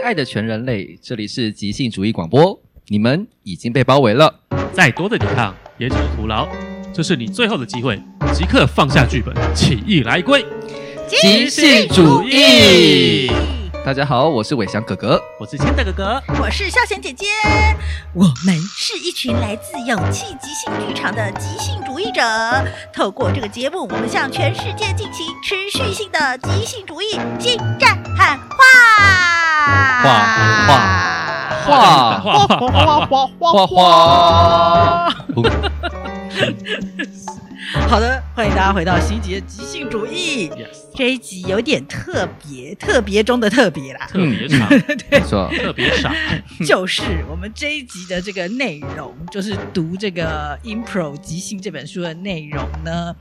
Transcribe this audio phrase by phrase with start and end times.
[0.00, 2.58] 亲爱的全人类，这里是即兴主义广播，
[2.88, 4.34] 你们已经被包围了，
[4.72, 6.48] 再多的抵抗也只是徒劳。
[6.90, 8.02] 这是你最后的机会，
[8.32, 10.42] 即刻放下剧本，起义来归，
[11.06, 13.30] 即兴主义。
[13.84, 17.26] 大家好，我是伟翔哥哥，我是千德哥哥，我是孝贤姐姐。
[18.14, 22.22] 我们是一群来自勇气即兴剧场的即兴主义者。
[22.90, 29.39] 透过这个节目，我们向全世界进行持续性的即兴主义心战喊话。
[29.60, 30.08] 画
[31.66, 31.76] 画
[32.18, 33.76] 画画画画画画画，
[37.88, 40.50] 好的，欢迎大家回到新杰即兴主义。
[40.94, 44.68] 这一集有点特别，特别中的特别啦，特别长，
[45.10, 46.12] 对，错，特别傻。
[46.66, 53.14] 就是我们这一集的这个内容，就是读这个《Impro 即兴》这本书的内容呢，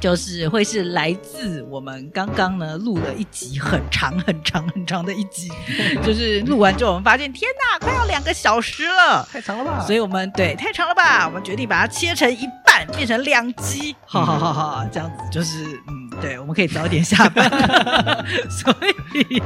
[0.00, 5.50] 就是会是来自我们刚刚呢录了一集很长、很长、很长的一集，
[6.02, 9.84] 就是录完之后我们发现，天呐，快要两个小时了，太长了吧？
[9.86, 11.26] 所以我们对太长了吧？
[11.26, 17.48] 我们决定把它切成一半，变成两集，好好好好，这样子就是嗯，对，我们可以早点下班，
[18.48, 18.74] 所
[19.30, 19.42] 以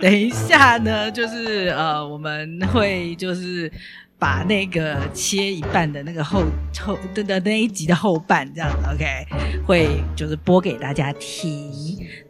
[0.00, 3.70] 等一下呢，就是呃，我们会就是
[4.18, 6.44] 把那个切一半的那个后
[6.80, 9.26] 后的的那一集的后半这样子，OK，
[9.66, 11.72] 会就是播给大家听。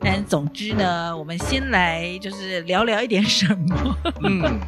[0.00, 4.58] 但总之呢，我们先来就是聊聊一点什么，嗯，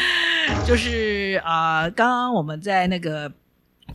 [0.66, 3.32] 就是啊、呃，刚刚我们在那个。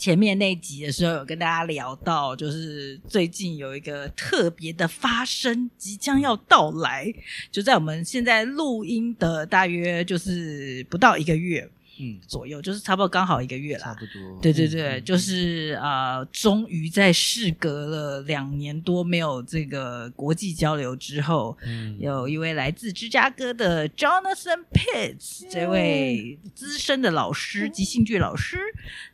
[0.01, 7.13] 前面那集的时候有跟大家聊到，就是最近有一个特别的发生即将要到来，
[7.51, 11.69] 就在我们现在录音的大约就是不到一个月。
[11.99, 14.39] 嗯，左右就是差不多刚好一个月了，差不多。
[14.41, 28.57] 对对对，嗯、就是呃，终于在事隔了两年多没有这个国际交流之后，嗯，有一位来自芝加哥的 Jonathan Pitts、嗯、这位资深的老师，即兴剧老师，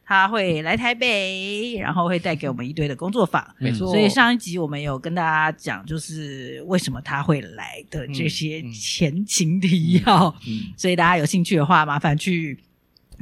[0.07, 3.45] 他会来台北，然后会带给我们一堆的工作坊。
[3.59, 10.34] 没错，所以上一集我们有跟大家讲，就是为什么他会来的这些前情提要。
[10.47, 12.57] 嗯，嗯，所以大家有兴趣的话，麻烦去。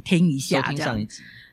[0.04, 1.06] 听一下，这样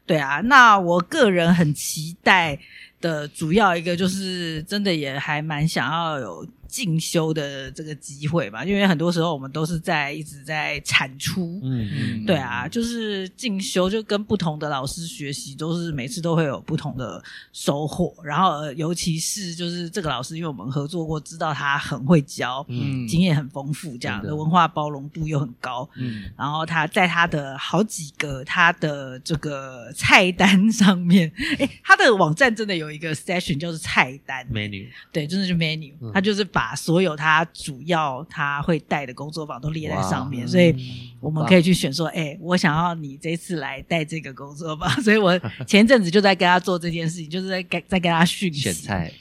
[0.05, 0.39] 对啊。
[0.41, 2.59] 那我个人很期待
[3.01, 6.45] 的主要一个就是，真的也还蛮想要有。
[6.73, 18.11] 进修的这个机会吧，因为很多时候我们都是在一直在产出，嗯嗯，对啊，就是进修就跟不同的老师学习，都是每次都会有不同的收获。
[18.23, 26.23] 然后，呃，尤其是就是这个老师，因为我们合作过，知道他很会教，嗯，经验很丰富，这样的文化包容度又很高，嗯。
[26.35, 36.62] 然后他在他的好几个他的这个菜单上面，诶，他的网站真的有一个 session 就是菜单 menu，对，真的是 menu，他就是把。
[36.63, 40.73] 把所有他主要他会带的工作坊都列在上面，所以
[41.19, 45.37] 我们可以去选说，哎、欸，我想要你这次来带这个工作坊，所以我
[45.67, 49.11] 前阵子就在跟他做这件事情，就是在跟在跟他训选菜，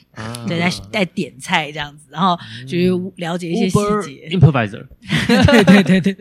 [0.47, 4.29] 对，在在点菜这样子，然后去了解一些细节。
[4.29, 4.87] Improviser，
[5.27, 6.15] 对对对对，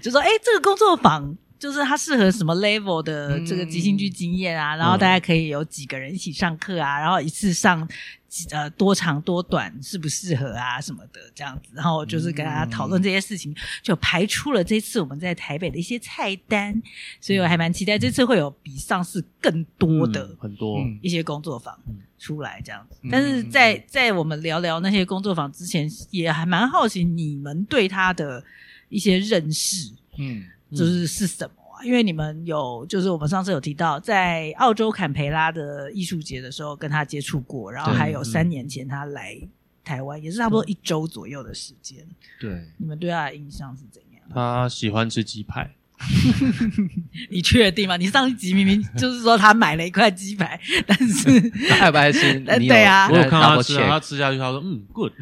[0.00, 7.88] 就说，哎、欸，这个工作坊就是他适合什么 level 的这个即兴剧经验啊，然后大家可以有几个人一起上课啊，然后一次上。
[8.50, 16.82] 呃，多长多短适不适合啊，什么的这样子，然后就是跟大家讨论这些事情，嗯、就排出了这次我们在台北的一些菜单，
[17.20, 21.78] 所以我还蛮期待这次会有比上次更多的、嗯、很多一些工作坊
[22.18, 22.98] 出来这样子。
[23.02, 28.42] 嗯、但是在在我们聊聊那些工作坊之前，也还蛮好奇你们对他的
[28.88, 31.54] 一些认识，嗯，就是是什么？
[31.84, 39.36] 因为你们有，就是我们上次有提到，在澳洲坎培拉的艺术节的时候跟他接触过，然后还有三年前他来
[39.84, 42.06] 台湾，也是差不多一周左右的时间。
[42.40, 44.22] 对，你们对他的印象是怎样？
[44.32, 45.74] 他喜欢吃鸡排。
[47.30, 47.96] 你确定吗？
[47.96, 52.38] 你上一集明明就是说他买了一块鸡排，但是他爱不爱吃？
[52.40, 55.12] 对啊，我有看到他吃，他吃下去，他说嗯，good。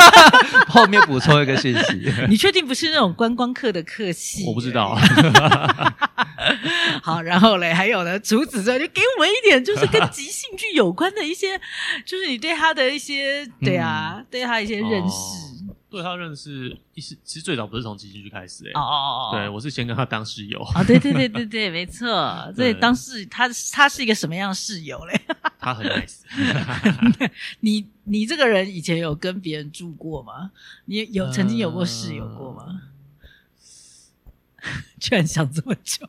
[0.66, 4.44] 后面补充一个信息， 你确定不是那种观光客的客气？
[4.46, 4.98] 我不知道。
[7.02, 11.60] 好，然后嘞，还有呢，除此之外，就给我们一点，就是跟即兴剧有关的一些，
[12.04, 15.14] 就是你对他的一些，对啊，嗯、对他一些认识。
[15.14, 15.50] 哦
[15.94, 18.78] 对他认识，其实其实最早不是从基金去开始诶、欸。
[18.78, 20.60] 哦哦哦，对我是先跟他当室友。
[20.60, 22.06] 哦，对对对对对，没错。
[22.56, 25.20] 所以当室他他是一个什么样的室友嘞？
[25.60, 26.22] 他很 nice。
[27.60, 30.50] 你你这个人以前有跟别人住过吗？
[30.86, 32.82] 你有曾经有过室友过吗？
[34.62, 36.08] 呃、居然想这么久。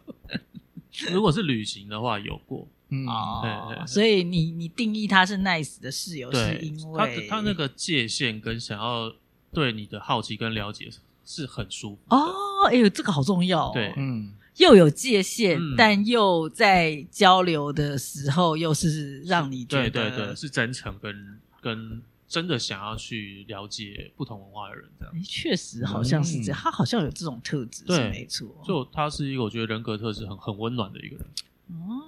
[1.12, 2.68] 如果是旅行的话，有过。
[2.90, 3.86] 嗯哦，对对。
[3.88, 9.14] 所以你你定义他是 nice 的室友，是因为他他那个界限跟想要。
[9.56, 10.90] 对你的好奇跟了解
[11.24, 12.68] 是很舒服哦。
[12.68, 13.72] 哎呦，这个好重要、哦。
[13.74, 25.24] 对，嗯，又有界限，嗯、但又在交流的时候，又是让你觉得对对对，是真诚跟跟真的想要去了解不同文化的人，这样。
[25.24, 28.48] 确实好像是这样，嗯、他好像有这种特质，对是没错。
[28.64, 31.26] 就他是一个我觉得人格特质很很温暖的一个人。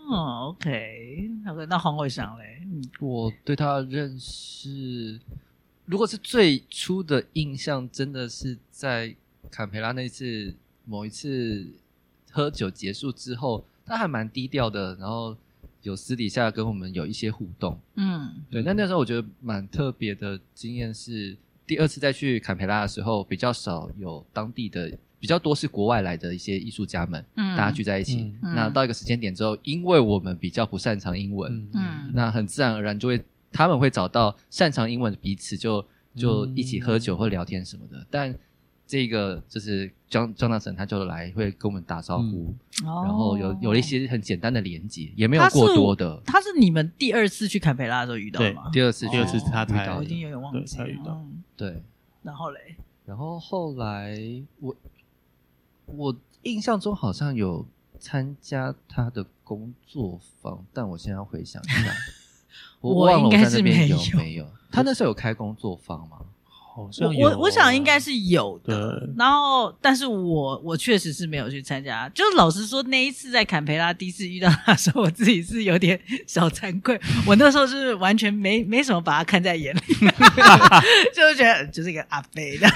[0.09, 2.61] 哦，OK，那个那黄伟翔嘞，
[2.99, 5.19] 我对他认识，
[5.87, 9.15] 如果是最初的印象，真的是在
[9.49, 10.53] 坎培拉那次
[10.85, 11.65] 某一次
[12.29, 15.35] 喝酒结束之后，他还蛮低调的，然后
[15.81, 17.79] 有私底下跟我们有一些互动。
[17.95, 21.35] 嗯，对，那那时候我觉得蛮特别的经验是，
[21.65, 24.95] 第二次再去坎培拉的时候，比较少有当地的。
[25.19, 28.31] 比较多是国外来的一些艺术家们，嗯，大家聚在一起。
[28.43, 33.19] 嗯、那到一个时间点之后，因为我们比较不擅长英文，嗯，那很自然而然就会
[33.51, 35.81] 他们会找到擅长英文的彼此就，
[36.15, 37.97] 就就一起喝酒或聊天什么的。
[37.97, 38.35] 嗯、但
[38.85, 42.53] 这个就是 John Jonathan 他就来会跟我们打招呼，
[42.83, 46.21] 嗯、然后有有了一些很简单的连接，也没有过多的。
[46.25, 48.69] 他是你们第二次去坎培拉的时候遇到的吗？
[48.71, 51.25] 第二次，第二次他才我已经有点忘记了。
[51.55, 51.83] 对，
[52.23, 54.17] 然后嘞，然后后来
[54.59, 54.75] 我。
[55.89, 57.65] 我印象中好像有
[57.97, 61.93] 参加他的工作坊，但我现在要回想一下，
[62.93, 64.45] 我忘了我在那边有没有。
[64.71, 66.17] 他那时候有开工作坊吗？
[66.75, 69.09] 好像有，我我想应该是有的。
[69.17, 72.07] 然后，但是我我确实是没有去参加。
[72.09, 76.99] 就是老实说，那一次在坎培拉第一次遇到他的时候，我自己是有点 小惭愧。
[77.25, 79.79] 我那时候是完全没没什么把他看在眼里，
[81.15, 82.67] 就是觉得就是一个阿飞的，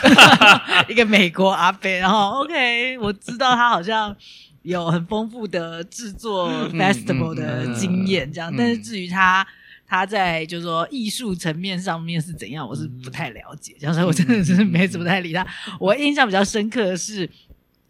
[0.90, 2.00] 一个美国阿飞。
[2.00, 4.16] 然后 OK，我知道他好像
[4.63, 8.52] 有很丰富的制作 festival 的经验，这样。
[8.58, 9.46] 但是至于他。
[9.91, 15.43] 他在就是说艺术层面上面是怎样，我是不太了解，所以、嗯、我真的是没怎么太理他。
[15.43, 17.29] 嗯、我印象比较深刻的是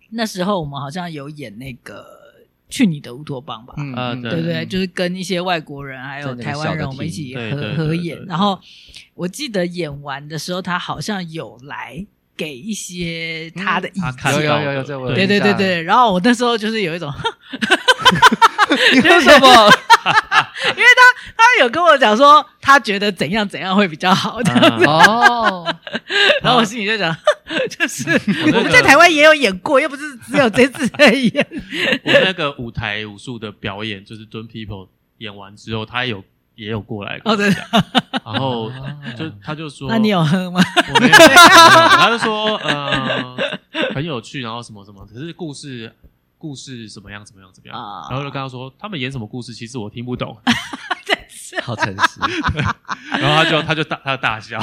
[0.10, 2.02] 那时候我们好像有演那个
[2.70, 4.66] 《去你的乌托邦》吧，嗯、对不对，对？
[4.66, 8.20] 就是跟一些外国人还有台湾人我们一起合合演。
[8.26, 8.60] 然后
[9.14, 12.04] 我记得演完的时候，他好像有来
[12.36, 15.84] 给一些他的意见，有有有有，对对对对。
[15.84, 17.14] 然后我那时候就是有一种
[18.96, 19.72] 你为什么？
[21.42, 24.54] 他有跟我讲说，他觉得怎样怎样会比较好的
[24.86, 25.76] 哦，
[26.42, 27.16] 然后我心里就想，
[27.70, 28.10] 就是
[28.56, 31.48] 我们在台湾也有演过，又不是只有这次在演。
[32.04, 36.24] 我那个舞台武术的表演，就是蹲 people 演完之后，他有
[36.56, 37.50] 也有过来哦，对，
[38.24, 38.72] 然后
[39.18, 40.62] 就他就说，那你有喝吗？
[40.94, 43.38] 我没有，他就说呃
[43.94, 45.94] 很有趣，然后什么什么，可是故事。
[46.42, 47.24] 故事怎么样？
[47.24, 47.52] 怎么样？
[47.54, 47.78] 怎么样？
[48.10, 50.36] 然后就跟他说，他们演什么故事，其实我听不懂。
[51.60, 52.20] 好诚实。
[53.20, 54.60] 然后他就他就大他就大笑。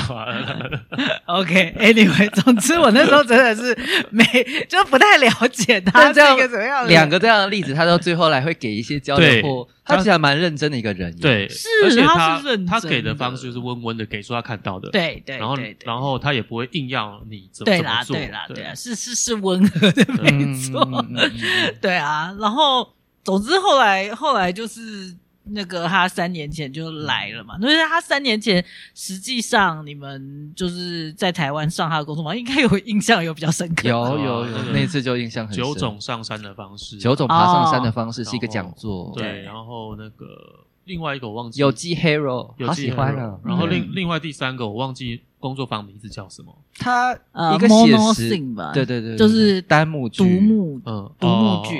[1.26, 3.76] OK，Anyway，总之我那时候真的是
[4.10, 4.24] 没
[4.68, 6.86] 就不太了解他这个怎么样。
[6.86, 11.14] 两个这样的例子，他到最后来会给一些交流或他其实还蛮认真的一个人。
[11.18, 14.90] 对，是，而且他他给的方式就是温温的给出他看到的。
[14.90, 15.36] 对对。
[15.38, 17.76] 然后然后他也不会硬要你怎么做。
[17.76, 20.86] 对啦对啦对啊，是是是温和的没错。
[21.80, 22.94] 对啊，然后
[23.24, 25.14] 总之后来后来就是
[25.50, 28.64] 那个他三年前就来了嘛，因为他三年前
[28.94, 33.88] 实际上你们就是在台湾上他的工作坊，应该有印象有比较深刻。
[33.88, 35.64] 有有有，那次就印象很深。
[35.64, 39.12] 九种上山的方式，九种爬上山的方式是一个讲座。
[39.16, 40.26] 对，然后那个
[40.84, 43.38] 另外一个我忘记有机 hero，好喜欢啊。
[43.44, 45.22] 然后另另外第三个我忘记。
[45.40, 46.52] 工作坊名字叫什么？
[46.80, 47.14] 他
[47.54, 51.76] 一个写实吧，对对对，就是单幕剧、独幕，嗯，独幕剧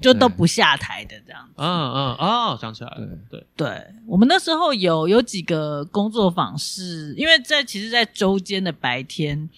[0.00, 1.54] 就都不下台的这样子。
[1.56, 9.48] 嗯嗯哦，想起来了，对对，我们那时候有有几个工作坊是因为在其实，在周间的白天，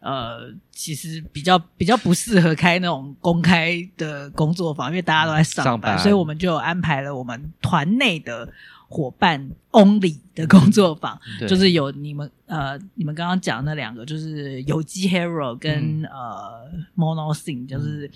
[0.00, 8.48] 呃，其实比较比较不适合开那种公开的工作坊，因为大家都在上班，所以我们就安排了我们团内的。
[8.90, 18.10] 伙伴 only 的工作坊，嗯、就是有你们呃，你们刚刚讲那两个，就是有机 hero 跟、嗯、呃 mono sing，就是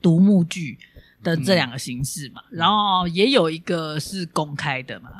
[0.00, 0.76] 独幕剧
[1.22, 2.42] 的这两个形式嘛。
[2.50, 5.10] 嗯、然后也有一个是公开的嘛，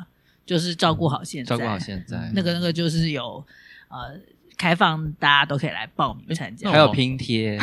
[0.44, 3.44] 就是照顾好现在，照顾好现在，那个那个就是有
[3.88, 4.18] 呃
[4.56, 7.58] 开放，大家都可以来报名参加，还有拼贴。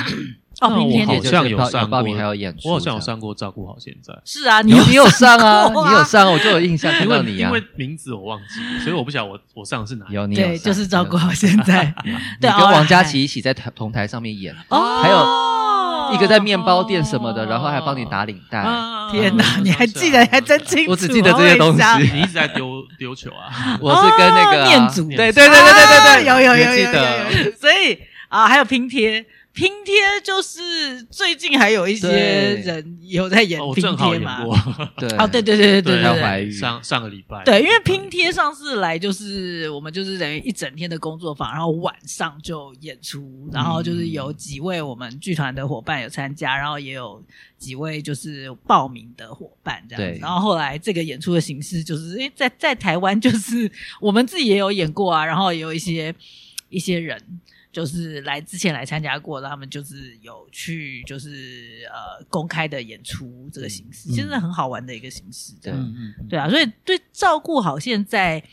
[0.62, 2.67] 哦，明天好像有上过，还有演出。
[2.67, 4.13] 我好像有上过，照顾好现在。
[4.25, 7.48] 是啊，你你有上啊，你有上，我就有印象看到你啊。
[7.48, 10.05] 因为名字我忘记，所以我不晓得我我上的是哪。
[10.10, 11.93] 有你对，就是照顾好现在。
[12.41, 15.25] 对，跟王佳琪一起在台同台上面演，还有
[16.13, 18.63] 一个在面包店什么的，然后还帮你打领带。
[19.12, 20.92] 天哪， 你还记得还真清楚。
[20.92, 21.84] 我只记得这些东西。
[22.13, 23.78] 你一直在丢丢球啊？
[23.82, 25.08] 我是跟那个念祖。
[25.10, 27.51] 对对对对对对对，有有有有有。
[27.58, 27.98] 所以
[28.28, 29.25] 啊，还有拼贴。
[29.51, 32.08] 拼贴就是最近还有一些
[32.63, 34.44] 人有在演拼贴嘛？
[34.96, 47.22] 对，哦，对对对对对对，上上个礼拜，对，因为拼贴上次来就是我们就是等于一整天的工作坊，然后晚上就演出，然后就是有几位我们剧团的伙伴有参加，然后也有
[47.58, 56.13] 几位就是报名的伙伴这样子，然后后来这个演出的形式就是，诶，在在台湾就是我们自己也有演过啊，然后也有一些
[56.70, 57.22] 一些人。
[57.71, 65.53] 就是来之前来参加过的，他们就是有去，就是呃公开的演出这个形式，其实很好玩的一个形式。
[65.61, 68.43] 对，嗯嗯，对啊，所以对照顾好现在，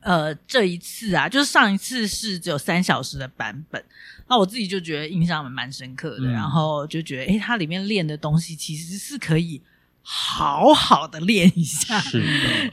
[0.00, 3.84] 呃，这一次啊，就是上一次是只有三小时的版本，
[4.28, 9.60] 那我自己就觉得印象蛮深刻的，嗯、然后就觉得，诶，它里面练的东西其实是可以。
[10.08, 12.20] 好好的练一下的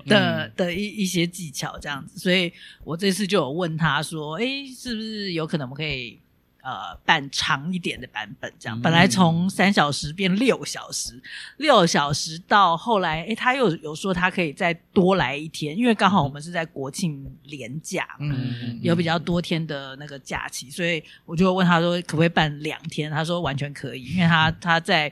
[0.06, 6.20] 的、嗯、的一一些技巧这样子，所以我这次就有问他说：“诶，是不是有可能我们可以
[6.62, 8.54] 呃办长一点的版本？
[8.60, 11.20] 这样、嗯、本来从三小时变六小时，
[11.58, 23.10] 六小时到后来，诶，他又有说他可以再多来一天，因为刚好我们是在国庆连假，嗯、有比较多天的那个假期，所以我就问他说可不可以办两天？
[23.10, 25.12] 他说完全可以，因为他他在。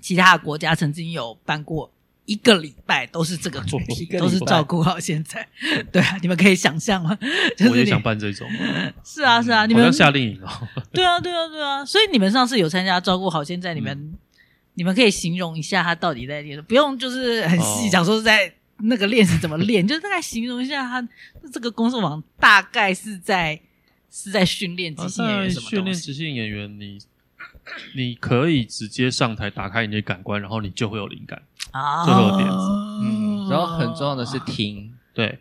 [0.00, 1.92] 其他的国家曾经有办过
[2.24, 5.46] 一个礼拜，都是这个主题，都是照顾好现在。
[5.90, 7.16] 对啊，你们可以想象吗？
[7.56, 8.48] 就是、我也想办这种。
[9.04, 10.48] 是啊，是啊，你们要夏令营哦。
[10.92, 11.84] 对啊，对啊，对啊。
[11.84, 14.14] 所以你们上次有参加照顾好现在，你们、嗯、
[14.74, 21.08] 你们可以形容一下他到底在练，不用就是很细讲说在那个练是怎么练，就是大概形容一下他
[21.52, 23.60] 这个工作坊大概是在
[24.08, 25.68] 是在训练即兴演员什么？
[25.68, 26.98] 训练即兴演员你。
[27.94, 31.40] 你可以直接上台，打开你的感官，然后你就会有灵感，
[31.70, 32.56] 啊，就会有点子。
[33.02, 35.38] 嗯，然后很重要的是听，对，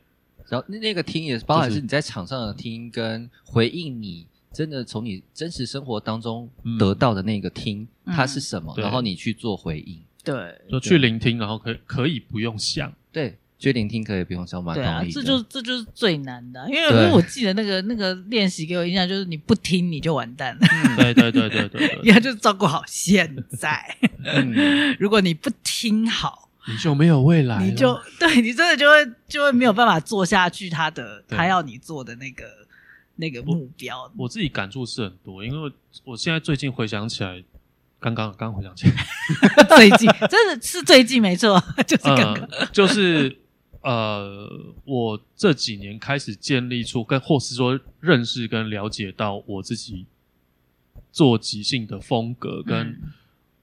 [0.47, 13.37] 然后那那个听也包含是你在场上的听，跟回应你真的从你真实生活当中得到的那个听，它是什么，然后你去做回应，对，就去聆听，然后可以可以不用想，对。
[13.59, 20.67] 去聆听可以不用想蛮对啊，这就这就是最难的，因为因为我记得那个那个练习给我印象就是你不听你就完蛋了。
[20.95, 23.97] 对对对对对， 你要就照顾好现在。
[24.97, 27.61] 如果你不听好，你就没有未来。
[27.61, 28.95] 你就对你真的就会
[29.27, 32.45] 就会没有办法做下去他的他要你做的那个
[33.17, 34.03] 那个目标。
[34.03, 35.71] 我，我自己感触是很多，因为
[36.05, 37.43] 我现在最近回想起来，
[37.99, 43.37] 刚刚刚回想起来， 最近真的是最近没错，就是刚刚就是。
[43.89, 44.47] 呃，
[44.85, 50.05] 我这几年开始建立出跟或是说认识跟了解到我自己
[51.11, 53.01] 做即兴的风格跟、嗯、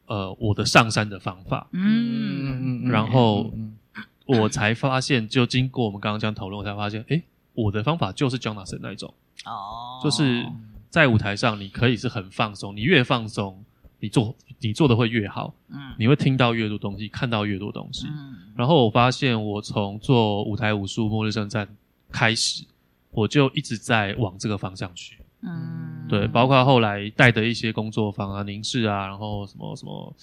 [0.07, 3.77] 呃我的上山的方法，嗯，嗯然后、嗯、
[4.25, 7.23] 我才发现，就经过我们刚刚这样讨论，我才发现，诶，
[7.55, 9.15] 我的方法就是 Jonathan 那一种，
[9.45, 10.45] 哦，就是
[10.91, 13.63] 在舞台上你可以是很放松，你越放松。
[13.99, 18.35] 你做你做的会越好，嗯，你会听到越多东西，看到越多东西，嗯。
[18.57, 21.67] 然后我发现，我从做舞台武术《末日圣战》
[22.11, 22.65] 开始，
[23.11, 30.17] 我就一直在往这个方向去，嗯，对，包括后来带的一些工作坊啊、凝视啊，然后什么什么，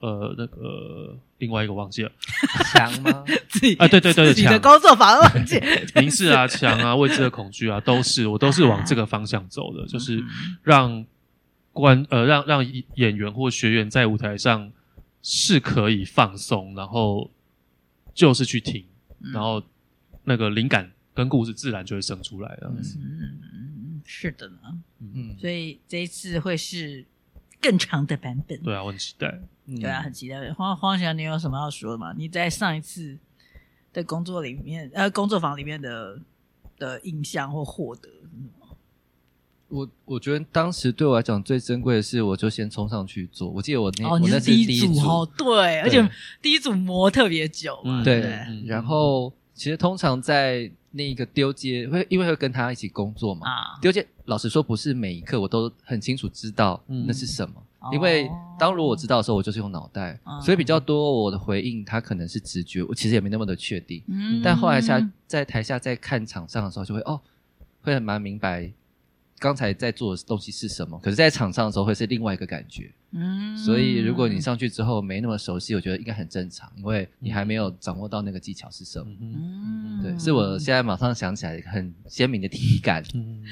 [0.00, 2.10] 呃，那个另外一个忘记了，
[2.72, 3.24] 墙吗？
[3.48, 5.60] 自己啊，对对对，你的工作坊忘记
[5.94, 10.20] 凝视啊、墙啊、未知的恐惧啊，都是我都是往这个方向走的，就是
[10.64, 11.06] 让。
[11.72, 14.72] 关呃，让让演员或学员在舞台上
[15.22, 17.30] 是可以放松，然后
[18.12, 18.84] 就是去听，
[19.20, 19.62] 嗯、然后
[20.24, 22.72] 那个灵感跟故事自然就会生出来了。
[22.76, 24.58] 嗯，是的呢。
[24.98, 27.04] 嗯，所以这一次会是
[27.60, 28.60] 更长的版本。
[28.62, 29.40] 对啊，我很期待。
[29.66, 30.52] 对啊，很期待。
[30.52, 32.12] 黄黄翔，你有什么要说的吗？
[32.16, 33.16] 你在上一次
[33.92, 36.20] 的工作里面，呃，工作坊里面的
[36.76, 38.08] 的印象或获得？
[39.70, 43.48] 我我觉得当时对我来讲最珍贵的是，我就先冲上去做。
[43.48, 46.10] 我记得我那哦，我那是第一组哦，对，对，而且
[46.42, 48.20] 第一组磨特别久嘛，对。
[48.20, 64.02] 对嗯、然后其实通常在那个丢接会，因为会跟他一起工作嘛，啊，丢接老实说不是每一刻我都很清楚知道那是什么，嗯、因为当如果我知道的时候，我就是用脑袋，哦、所以比较多我的回应他可能是直觉，我其实也没那么的确定。
[64.08, 67.20] 嗯，但后来下在台下在看场上的时候，就会哦，
[67.82, 68.72] 会很蛮明白。
[69.40, 71.00] 刚才在做的东西是什么？
[71.02, 72.92] 可是，在场上的时候会是另外一个感觉。
[73.12, 79.06] 嗯，所以如果你上去之后没那么熟悉，我觉得应该很正常，因为你还没有掌握到那个技巧是什么。
[79.20, 83.02] 嗯，对，是我现在马上想起来一个很鲜明的体感。
[83.14, 83.42] 嗯，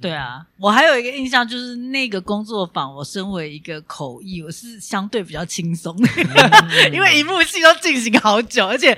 [0.00, 5.96] 对啊，我还有一个印象就是那个工作坊，我身为一个口译，我是相对比较轻松
[6.92, 8.96] 因为一幕戏都进行好久，而且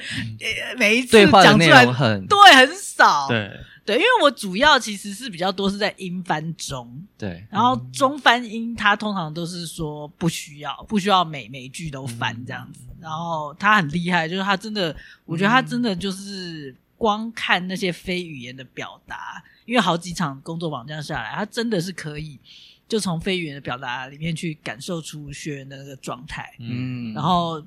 [0.77, 3.29] 每一次讲出来很对很少。
[3.29, 3.51] 对。
[3.91, 12.85] 对，因为我主要其实是比较多是在英翻中，对，然后中翻英，他通常都是说不需要，不需要每每句都翻这样子。
[12.91, 14.95] 嗯、然后他很厉害，就是他真的，
[15.25, 22.39] 我觉得他真的就是光看那些非语言的表达，因为好几场工作坊这样下来，他真的是可以
[22.87, 27.61] 就从非语言的表达里面去感受出学员的那个状态，嗯，然后。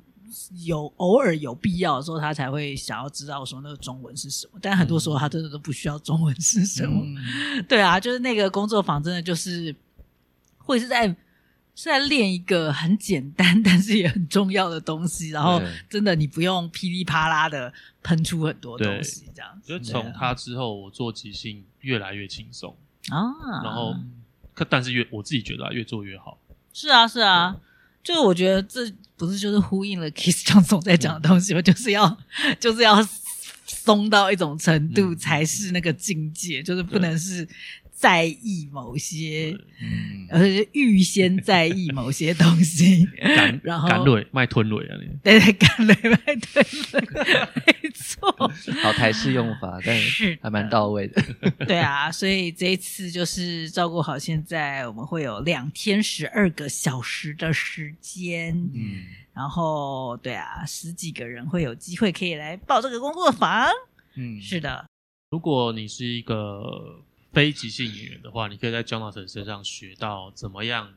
[0.66, 4.60] 有偶尔有必要的时候，他才会想要知道说那个中文是什么。
[4.62, 7.02] 但很多时候，他真的都不需要中文是什么。
[7.04, 9.76] 嗯、 对啊，就是那个工作坊，真的就是
[10.58, 11.08] 会是在
[11.76, 15.30] 是在练一个很简单但是也很重要的东西。
[15.30, 19.62] 然后，真的你不用噼里啪啦的喷出很多东西，这样。
[19.64, 22.76] 就从他之后，我做即兴越来越轻松
[23.10, 23.62] 啊。
[23.64, 23.96] 然后，
[24.54, 26.38] 可但是越我自己觉得、啊、越做越好。
[26.74, 27.58] 是啊，是啊。
[28.04, 31.62] 就我觉得这不是就是呼应了 Keith Johnson 在讲的东西吗？
[31.62, 32.18] 嗯、就是要
[32.60, 33.08] 就是要
[33.66, 37.48] 松到一种程度才是那个境界，嗯、就是不能是。
[38.04, 43.08] 在意某些，嗯，而且预先在意某些东西，
[43.64, 47.00] 然后干蕊卖吞蕊啊，对对，干蕊卖吞蕊，
[47.82, 48.30] 没错，
[48.84, 51.24] 好台式用法， 但是还蛮到位的，
[51.66, 63.70] 对啊，所以这一次就是照顾好，现在我们会有两天十二个小时的时间，嗯，然后对啊，十几个人会有机会可以来报这个工作坊，
[64.18, 64.86] 嗯，是的，
[65.32, 67.02] 如果你是一个。
[67.34, 70.94] 非即兴演员的话，你可以在 Jonathan 身上学到怎么样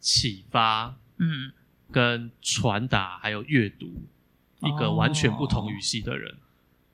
[0.00, 1.52] 启发，嗯，
[1.92, 3.86] 跟传达，还有阅读
[4.62, 6.36] 一个完全不同语系的人，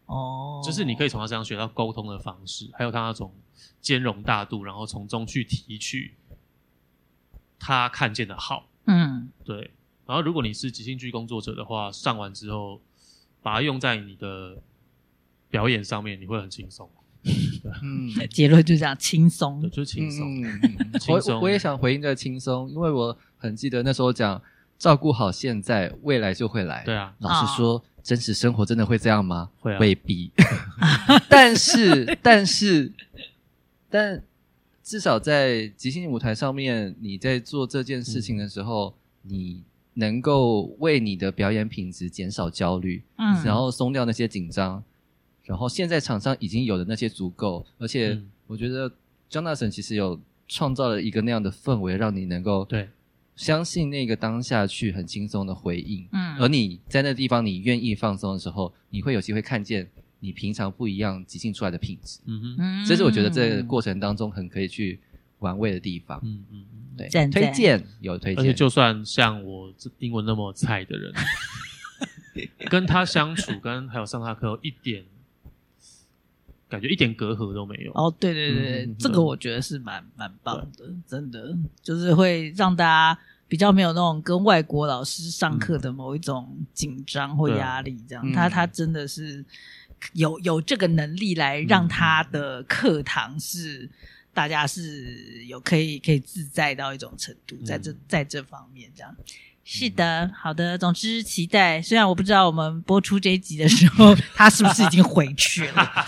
[0.04, 3.34] 哦，就是你可以从他身上学到沟通的方式，还有他那种
[3.80, 6.14] 兼容大度，然后从中去提取
[7.58, 9.70] 他看见的好，嗯，对。
[10.06, 12.80] 然后如果你是即兴剧工作者的话，上完之后
[13.42, 14.62] 把它用在你的
[15.48, 16.88] 表演上面，你会很轻松。
[17.82, 20.42] 嗯， 结论就这样，轻松，就轻松。
[20.42, 20.60] 嗯，
[21.08, 24.40] 我我也想回应这个轻松，因为我很记得那时候讲
[24.78, 26.82] 照顾好现在，未来就会来。
[26.84, 29.50] 对啊，老实说，真实生活真的会这样吗？
[29.60, 30.30] 会啊，未必。
[31.28, 32.92] 但是，但是，
[33.88, 34.22] 但
[34.82, 39.62] 至少在即兴舞台上面，你在做这件事情的时候，你
[39.94, 44.82] 能够为你的表演品质减少焦虑，嗯，然后松掉那些紧张。
[45.46, 48.90] 然后现在场上已经有的那些足够，而且我觉得
[49.30, 52.88] Jonathan 其实有创造了一个那样的氛围，让你能够对
[53.36, 56.08] 相信那个当下去很轻松的回应。
[56.12, 62.18] 嗯，而你在那地方你愿意放松的时候，你会有机会看见你平常不一样即兴出来的品质。
[62.26, 64.98] 嗯哼，这是我觉得这个过程当中很可以去
[65.38, 66.20] 玩味的地方。
[66.24, 66.64] 嗯嗯，
[66.96, 71.12] 对，推荐有推荐，而且就算像我这英文那么菜的人，
[72.68, 75.04] 跟他相处，跟还有上他课一点。
[76.68, 77.92] 感觉一点隔阂都没有。
[77.92, 81.56] 哦，对对对，嗯、这个我觉得是蛮蛮棒的，真的。
[81.82, 89.44] 就是会让大家比较没有那种跟外国老师上课的某一种紧张或压力，这样、嗯、他他真的是
[90.14, 93.88] 有有这个能力来让他的课堂是
[94.34, 99.16] 大家是有可以可以自在到一种程度，在这在这方面这样。
[99.68, 100.78] 是的，好的。
[100.78, 106.06] 总之期待，虽然我不知道我们播出这一集的时候， 他是不是已经回去了，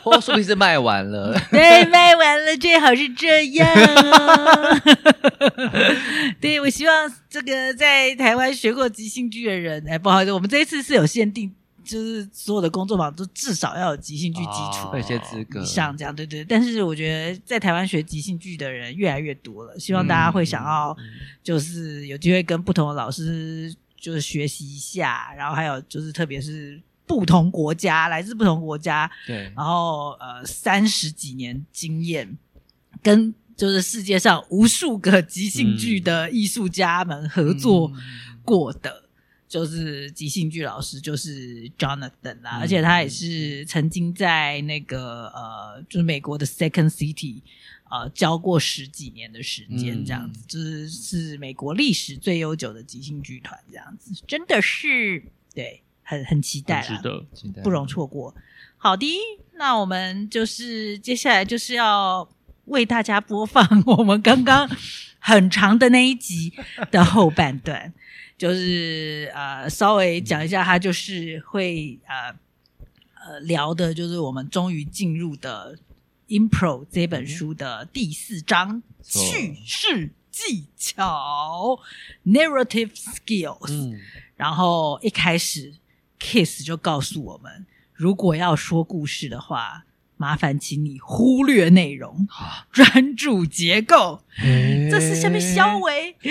[0.00, 1.36] 或说不定是卖完了。
[1.50, 4.80] 对，卖完了，最好是这样哦。
[6.40, 11.52] 对，我希望这个在台湾学过即兴剧的人，哎，不好意思，我们这一次是有限定。
[11.88, 16.44] 就是所有的工作坊都至少要有即兴剧基础，有些资格，像这样，对对。
[16.44, 20.94] 但是我觉得在台湾学即兴剧的人越来越多了，希望大家会想要，
[21.42, 32.36] 就是有机会跟不同的老师就是学习一下，然后还有就是特别是不同国家，来自不同国家，对，然后呃三十几年经验，
[33.02, 37.90] 跟就是世界上无数个即兴剧的艺术家们合作
[38.44, 39.07] 过的。
[39.48, 47.40] 就是即兴剧老师，就是 Jonathan 啦，嗯、而且他也是曾经在那个呃，就是美国的 Second City
[47.90, 57.00] 呃教过十几年的时间，这样子，嗯、就是是美国历史最悠久的即兴剧团，这样子，真的是对，很很期待啦，
[57.34, 58.34] 值得，不容错过。
[58.76, 59.06] 好的，
[59.54, 62.28] 那我们就是接下来就是要
[62.66, 63.66] 为大家播放
[63.98, 64.68] 我们刚刚
[65.18, 66.52] 很长的那一集
[66.90, 67.94] 的后半段。
[68.38, 72.32] 就是呃，稍微讲一下，他就是会呃
[73.20, 75.76] 呃聊的，就是我们终于进入的
[76.38, 81.80] 《Impro》这本书的第四章叙事技巧
[82.24, 83.72] （Narrative Skills）。
[83.72, 84.00] 嗯，
[84.36, 85.74] 然后一开始
[86.20, 89.84] ，Keith 就告诉我们，如果要说故事的话，
[90.16, 92.28] 麻烦请你忽略内容，
[92.70, 94.22] 专注结构。
[94.38, 96.28] 欸、这是下面肖维，不、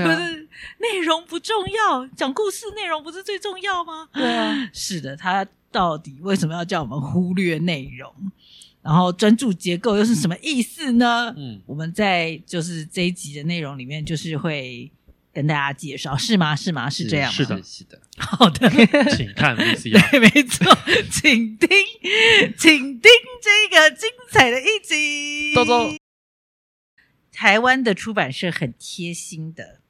[0.00, 0.43] 啊、 是
[0.78, 4.08] 内容不重要，讲故事内容不是最重要吗？
[4.12, 8.14] 对啊，是的，他到底为什么要叫我们忽略内容？
[8.82, 11.32] 然后专注结构又是什么意思呢？
[11.36, 14.92] 嗯，我们在就是这一集的内容里面，就是会
[15.32, 16.54] 跟大家介绍，是吗？
[16.54, 16.90] 是吗？
[16.90, 17.34] 是这样吗？
[17.34, 18.00] 是的，是的。
[18.18, 18.68] 好的，
[19.16, 20.10] 请看 VCR。
[20.10, 20.66] 对，没错，
[21.10, 21.68] 请听，
[22.58, 25.54] 请听这个精彩的一集。
[25.54, 25.94] 豆豆，
[27.32, 29.80] 台湾的出版社很贴心的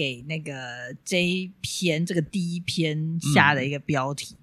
[0.00, 4.34] 给那个这一篇这个第一篇下的一个标题。
[4.34, 4.40] 嗯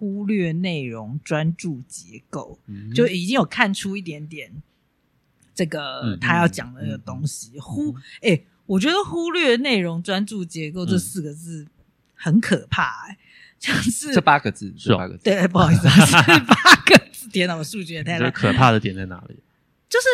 [0.00, 4.62] 忽略内容，专注结构，嗯、就已经有看出一点点
[5.52, 7.50] 这个他要讲的那个东西。
[7.56, 11.66] 嗯、忽，哎、欸，我觉得忽略内容，专注结构这四个字
[12.14, 13.18] 很可怕、欸，哎，
[13.58, 17.28] 像是这八个字，是八个字，对，不好意思， 是八个字。
[17.30, 18.30] 天哪，我数学也太烂。
[18.30, 19.34] 可怕的点在哪里？
[19.88, 20.06] 就是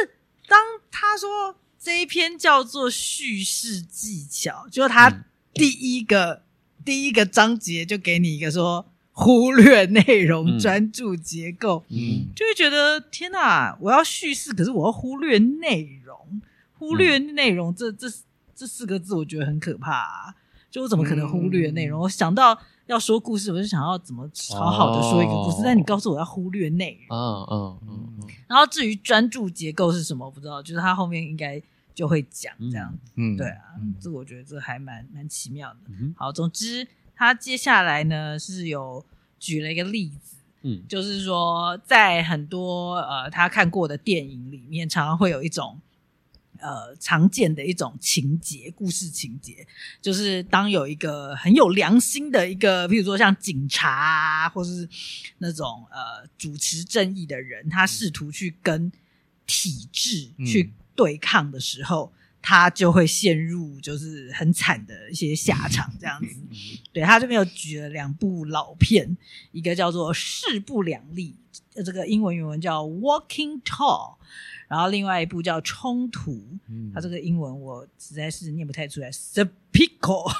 [0.48, 0.58] 当
[0.90, 1.54] 他说
[1.84, 6.42] 这一篇叫做叙事技巧，就是他第一个、嗯、
[6.82, 8.86] 第一个章节就给你一个说。
[9.16, 13.78] 忽略内容，专注结构，嗯，就会觉得天哪！
[13.80, 16.42] 我要叙事，可是我要忽略内容，
[16.80, 18.08] 忽略内容，这这
[18.56, 20.34] 这四个字，我觉得很可怕啊。
[20.68, 22.00] 就我怎么可能忽略内容？
[22.00, 25.58] 我想到要说故事，我就想要怎么好好的说一个故事。
[25.62, 28.28] 但你告诉我要忽略内容，嗯嗯嗯。
[28.48, 30.60] 然后至于专注结构是什么，我不知道。
[30.60, 31.62] 就是他后面应该
[31.94, 33.12] 就会讲这样子。
[33.14, 35.80] 嗯，对啊，这我觉得这还蛮蛮奇妙的。
[36.16, 36.86] 好，总之。
[37.16, 39.06] 他接下来呢是有
[39.38, 45.80] 举了一个例子，嗯，就是说在很多呃他看过的电影里面，常常会有一种
[46.58, 49.64] 呃常见的一种情节，故事情节，
[50.02, 54.88] 就是当有一个很有良心的一个，譬如说像警察啊，或是
[55.38, 58.90] 那种呃主持正义的人，他试图去跟
[59.46, 62.12] 体制去对抗的时候。
[62.12, 66.36] 嗯他就会陷入就是很惨的一些下场，这样子。
[66.92, 69.16] 对，他这边有举了两部老片，
[69.50, 71.34] 一个叫做《势不两立》，
[71.82, 74.12] 这个英文原文叫《Walking Tall》，
[74.68, 76.32] 然后另外一部叫《冲突》，
[76.92, 79.10] 他这个英文我实在是念不太出来。
[79.10, 80.30] Serpico，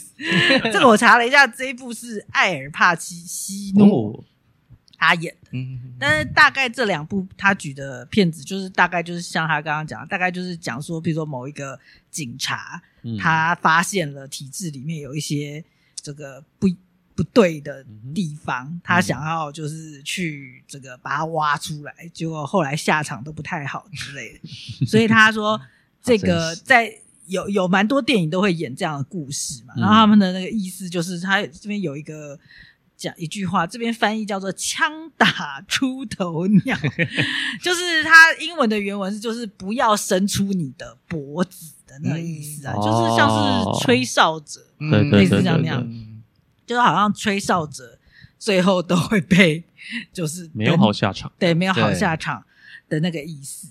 [0.72, 4.12] 这个我查了一下，这一部是艾尔帕西诺。
[4.12, 4.24] 哦
[5.00, 5.58] 他演的，
[5.98, 12.82] 但是大概这两部他举的片子，就是大概就是像他刚刚讲的，大概就是讲说，比如说某一个警察，
[13.18, 15.64] 他发现了体制里面有一些
[16.02, 16.68] 这个不
[17.14, 17.82] 不对的
[18.14, 24.40] 地方，他想要就是去这个把它挖出来，结果后来下场都不太好之类的。
[24.84, 25.58] 所以他说，
[26.04, 26.94] 这个在
[27.26, 32.38] 有有蛮多电影都会演这样的故事嘛，然后他们的那个意思就是，他这边有一个。
[33.00, 36.76] 讲一句话，这边翻译叫做“枪打出头鸟”，
[37.62, 45.82] 就是它英文的原文是就是不要伸出你的脖子的那个意思啊，嗯、就是像是吹哨者，嗯、类似这样那样，
[46.66, 47.98] 就是好像吹哨者
[48.38, 49.64] 最后都会被
[50.12, 52.44] 就是没有好下场，对，没有好下场
[52.90, 53.68] 的那个意思。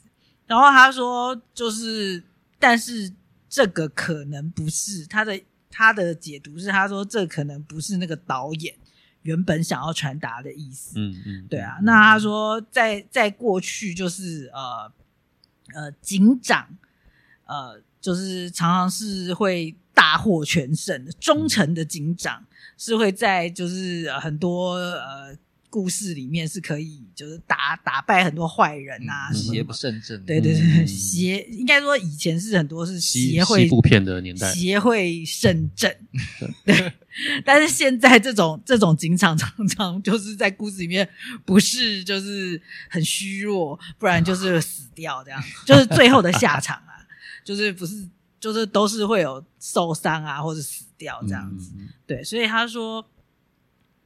[0.47, 2.23] 然后他说，就是
[2.57, 3.13] 但是
[3.47, 5.39] 这个可能不是他的
[5.69, 8.73] 他的解读是，他说这可能不是那个导演。
[9.21, 11.79] 原本想要传达的意思，嗯嗯，对啊。
[11.83, 14.91] 那他说在，在在过去，就是呃
[15.73, 16.67] 呃，警长，
[17.45, 22.45] 呃，就是常常是会大获全胜的，忠诚的警长
[22.77, 25.37] 是会在就是、呃、很多呃。
[25.69, 30.19] 故事里面是可以，就是打打败很多坏人啊，邪不胜正。
[30.25, 35.93] 对对对，邪应该说以前是很多是邪会西部片的年代，邪会胜正。
[36.65, 36.93] 对，
[37.45, 41.07] 但是现在这种这种警长常常就是在故事里面
[41.45, 47.05] 不是就是很虚弱，不然就是死掉这样，就是最后的下场啊，
[47.45, 48.07] 就是不是
[48.39, 51.71] 就是都是会有受伤啊或者死掉这样子。
[52.07, 53.05] 对，所以他说。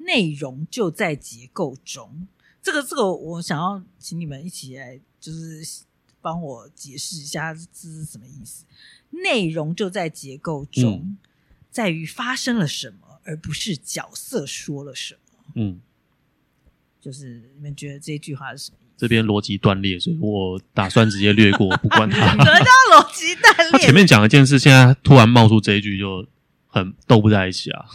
[0.06, 2.28] 内容就在结构中，
[2.62, 5.84] 这个这个，我想要请你们一起来，就是
[6.22, 8.66] 帮我解释一下这是什么意思。
[9.10, 11.18] 内容就在结构中，嗯、
[11.70, 15.20] 在于发生了什么，而不是角色说了什么。
[15.56, 15.80] 嗯，
[17.00, 18.78] 就是你们觉得这句话是什么？
[18.96, 22.32] 这边逻辑断裂，所以我打算直接略过，不管它。
[22.32, 23.72] 什么叫逻辑断裂？
[23.72, 26.26] 他前面讲了一件事，现在突然冒出这一句，就
[26.68, 27.86] 很斗不在一起啊。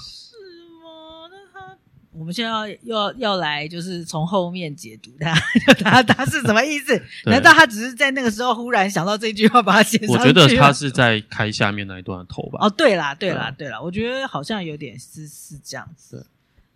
[2.18, 5.32] 我们现在要要要来，就是从后面解读他，
[5.78, 7.00] 他他是什么意思？
[7.26, 10.14] 难道他只是在那个时候忽然想到这句话，把它写上去？
[10.14, 12.58] 我觉得他是在开下面那一段的头吧。
[12.60, 16.26] 哦，对啦，对啦，对啦，我觉得好像有点是是这样子。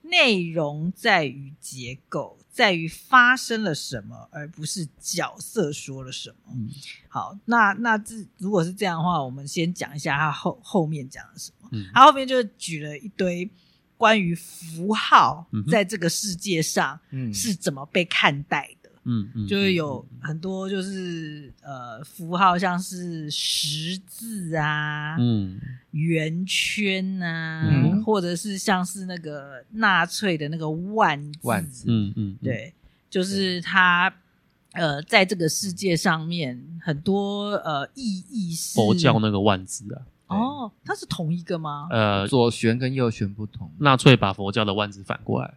[0.02, 6.36] 内容在于结构，在于发生了什么，而不是角色说了什么。
[6.54, 6.68] 嗯，
[7.08, 11.68] 好，那那这如果是这样的话，我们先讲一下他后后面讲了什么。
[11.72, 13.48] 嗯，他后面就举了一堆
[14.02, 16.98] 关于符号在这个世界上
[17.32, 18.90] 是怎么被看待的。
[19.04, 25.56] 嗯嗯，就是有很多就是呃符号，像是十字啊，嗯，
[25.92, 32.74] 圆圈啊，嗯，或者是像是那个纳粹的那个万字，万字，嗯嗯，对，
[33.08, 34.12] 就是它
[34.72, 40.02] 呃在这个世界上面很多呃意义是佛教那个万字啊，
[40.34, 41.88] 哦，它是同一个吗？
[41.90, 45.54] 呃，左旋跟右旋不同，纳粹把佛教的万字反过来。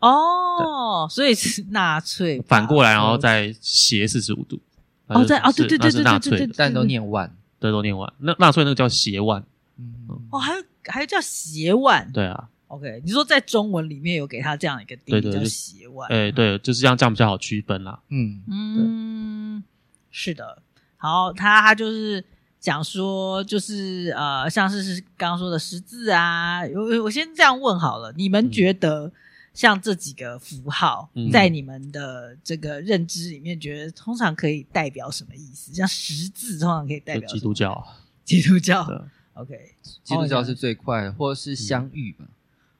[0.00, 4.60] 哦，所以是纳粹反过来，然后再斜四十五度。
[5.06, 8.12] 哦，在哦，对对对对对对对，但都念万，对，都念万。
[8.18, 9.44] 那纳粹那个叫斜万。
[9.76, 9.94] 嗯，
[10.30, 12.10] 哦，还有还有叫斜万。
[12.12, 12.48] 对啊。
[12.68, 16.06] OK，你说在中文里面有给他这样一个定义叫斜万。
[16.10, 17.98] 哎，对，就是这样，这样比较好区分啦。
[18.10, 19.64] 嗯嗯，
[20.10, 20.60] 是的。
[20.98, 22.22] 好，他他就是
[22.60, 26.62] 讲说，就是呃，像是是刚刚说的十字啊。
[26.74, 29.12] 我我先这样问好了，你们觉得？
[29.54, 35.74] 像这几个符号，在你们的这个认知里面，觉得通常可以代表什么意思？
[35.74, 37.84] 像十字，通常可以代表 基督教。
[38.24, 38.86] 基督教
[39.32, 42.26] ，OK，基督教是最快，或者是相遇吧？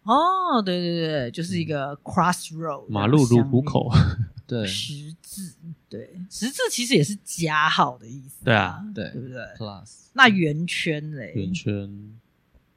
[0.05, 3.91] 哦，对对对，就是一个 crossroad，马路如虎口。
[4.47, 5.55] 对，十字，
[5.88, 8.44] 对，十字其实也是加号的意思。
[8.44, 11.33] 对啊，对，对不对？Plus，那圆圈嘞？
[11.35, 12.12] 圆圈。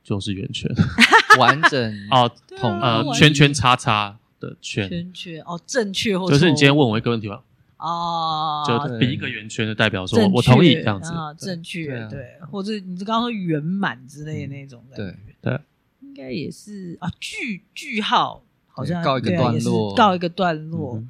[0.04, 0.68] 就是圆圈，
[1.38, 7.44] 完整哦，同呃圈圈叉叉的圈，圈圈哦，正确或就是你今天问我一个问题吧，
[7.78, 15.60] 哦，就比一个圆圈的代表说，我同意这样子，正确对，或者你刚刚说圆满之类的那种感觉，对，
[16.02, 21.02] 应该也是啊，句句号好像告一个段落，告一个段落，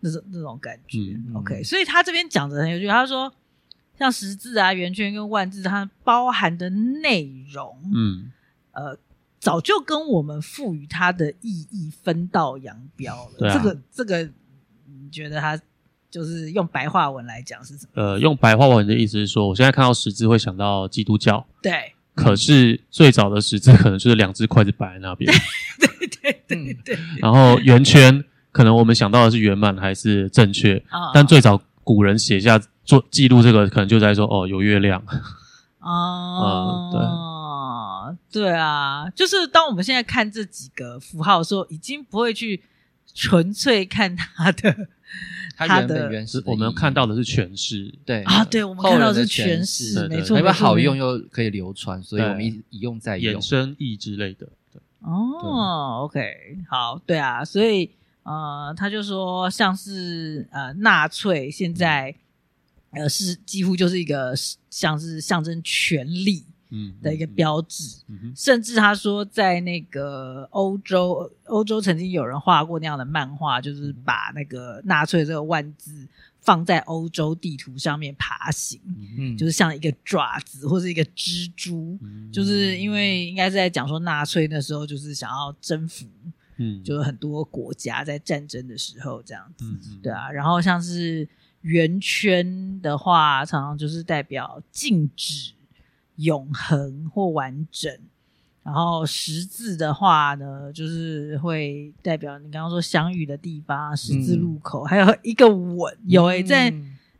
[0.00, 0.98] 那种那种感觉
[1.34, 3.32] ，OK，所以他这边讲的很有趣，他说。
[3.98, 8.30] 像十字啊、圆圈跟万字，它包含的内容，嗯，
[8.70, 8.96] 呃，
[9.40, 13.52] 早就跟我们赋予它的意义分道扬镳了。
[13.52, 14.22] 这个这个，
[14.86, 15.60] 你觉得他
[16.08, 18.00] 就是用白话文来讲是什么？
[18.00, 21.92] 呃，用白话文的意思是说，我现在看到十字会想到基督教，对。
[22.14, 25.28] 可是最早的十字可能就是两只筷子摆在那边，
[25.98, 27.18] 对对对对、嗯。
[27.18, 32.60] 然后圆圈可能我们想到的是圆满还是正确，哦、但最早古人写下。
[32.88, 35.02] 做记录这个可能就在说哦，有月亮。
[35.80, 38.40] 哦、嗯， 对。
[38.40, 42.62] 对啊，就是当我们现在看这几个符号的时候，已经不会去
[43.12, 44.74] 纯粹看它的
[45.54, 48.22] 它的原始，我们看到的是诠释，对。
[48.22, 54.48] 啊，对我们看到的是诠释，没错，因为好用又可以流传，所以我们一一用再用，衍生义之类的。
[55.00, 57.90] 哦，OK，好，对啊，所以
[58.28, 62.14] 呃，他就说像是呃纳粹现在。
[62.90, 64.34] 呃，是几乎就是一个
[64.70, 76.08] 像是象征权力嗯的一个标志，嗯嗯、甚至他说，在那个欧洲，欧洲曾经有人画过那样的漫画，就是把那个纳粹这个万字
[76.40, 78.80] 放在欧洲地图上面爬行，
[79.18, 86.06] 嗯、就是像一个爪子或是一个蜘蛛，嗯、就是因为应该是在讲说纳粹那时候就是想要征服，
[86.58, 91.28] 嗯，就是很多国家在战争的时候这样子，嗯、对啊，然后像是。
[91.62, 95.52] 圆圈的话，常常就是代表静止、
[96.14, 97.92] 永恒或完整。
[98.62, 105.98] 然后十字的话呢，就是会代表你刚刚说相遇的地方，十字路口，嗯、还有一个吻。
[106.06, 106.74] 有诶、欸，在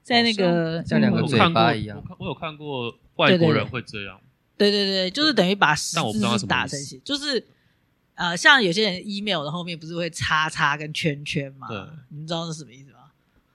[0.05, 2.01] 在那个像两个嘴巴一样。
[2.20, 4.20] 我有看过外国人会这样。
[4.57, 7.44] 对对对，就是等于把十字是打成写，就是
[8.19, 11.69] 呃，像有些人 email 的后面不是会叉叉跟圈圈吗？
[11.69, 11.79] 对，
[12.09, 12.99] 你们知道是什么意思吗？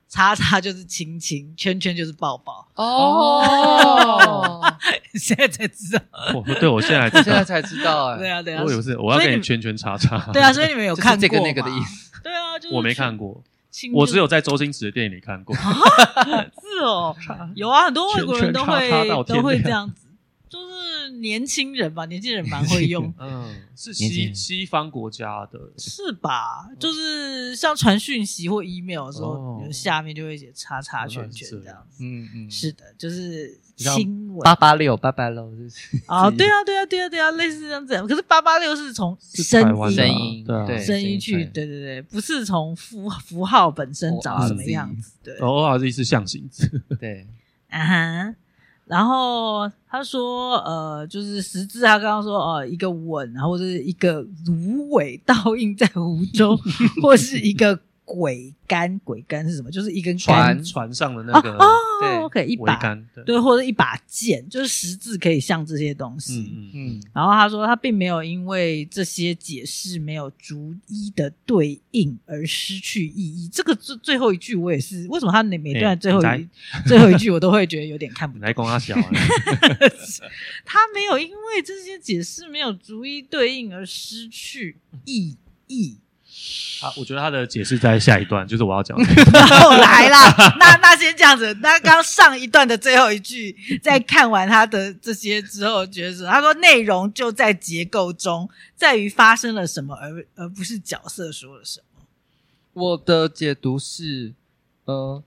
[0.07, 2.65] 叉叉就是亲亲，圈圈就是抱抱。
[2.75, 4.61] 哦，
[5.19, 6.01] 现在才知道。
[6.33, 8.17] 我对我现在 现在才知道哎。
[8.21, 8.63] 对啊对啊。
[8.63, 10.31] 我有是，我要给你圈圈叉叉。
[10.31, 12.11] 对啊，所以你们有看过这个那个的意思？
[12.23, 13.43] 对啊，就是我没看过，
[13.93, 15.53] 我只有在周星驰的电影里看过。
[15.55, 15.61] 是
[16.85, 17.13] 哦，
[17.55, 20.07] 有啊，很多外国人都会都会这样子。
[21.09, 23.13] 年轻人吧，年轻人蛮会用。
[23.19, 26.67] 嗯，是西西方国家的，是吧？
[26.79, 32.03] 就是像传讯息或 email 的时候，下面就会写叉叉圈圈这样子。
[32.03, 34.39] 嗯嗯，是的，就是亲吻。
[34.43, 37.95] 八八六八八六就是 啊，对啊，对啊，对啊，对啊，类似这样子。
[38.07, 39.61] 可是八八六是从声
[40.09, 45.13] 音对声音去，对对对，不是从符符号本身长什么样子。
[45.23, 46.81] 对，哦，这是象形字。
[46.99, 47.27] 对，
[47.69, 48.35] 啊哈。
[48.85, 56.57] 然后他说，呃，就是十字，他刚刚说，哦、呃，一个吻，然后是一个芦苇倒映在湖中，
[57.01, 57.79] 或是一个。
[58.13, 59.71] 桅杆，鬼杆是什么？
[59.71, 61.67] 就是一根船船上的那个哦，
[61.99, 66.51] 对，OK，一把杆，对，或者一把剑，就是十字可以像这些东西。
[66.53, 67.03] 嗯嗯。
[67.13, 73.49] 然后他说，他并没有因为这些解释没有逐一的对应而失去意义。
[73.51, 76.47] 这个最最后一句，我也是，为什么他每每段最后一
[76.85, 78.45] 最后一句，我都会觉得有点看不 懂。
[78.45, 78.95] 来攻他小，
[80.65, 85.35] 他没有因为这些解释没有逐一对应而失去意
[85.67, 85.97] 义。
[86.81, 89.05] 啊，我觉得他的解释在下一段，就是我要讲的。
[89.61, 91.53] 后来啦， 那那先这样子。
[91.61, 102.05] 那刚上一段的最后一句，在看完他的这些之后，觉得，他说内容就在结构中，在于发生了什么，而而不是角色说了什么。
[102.73, 104.33] 我的解读是，
[104.83, 105.23] 呃，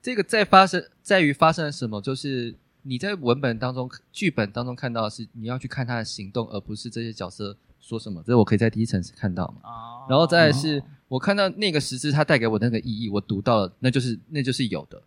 [0.00, 7.58] 这个在发生，在于发生了什么，就是你在文本当中、剧本当中看到的是，你要去看他的行动，而不是这些角色。
[7.86, 8.20] 说什么？
[8.26, 9.70] 这是我可以在第一层次看到嘛？
[9.70, 15.00] 哦，然后再来是我看到那个十字，它带给我的那个意义，我读到了，那就是那就是有的，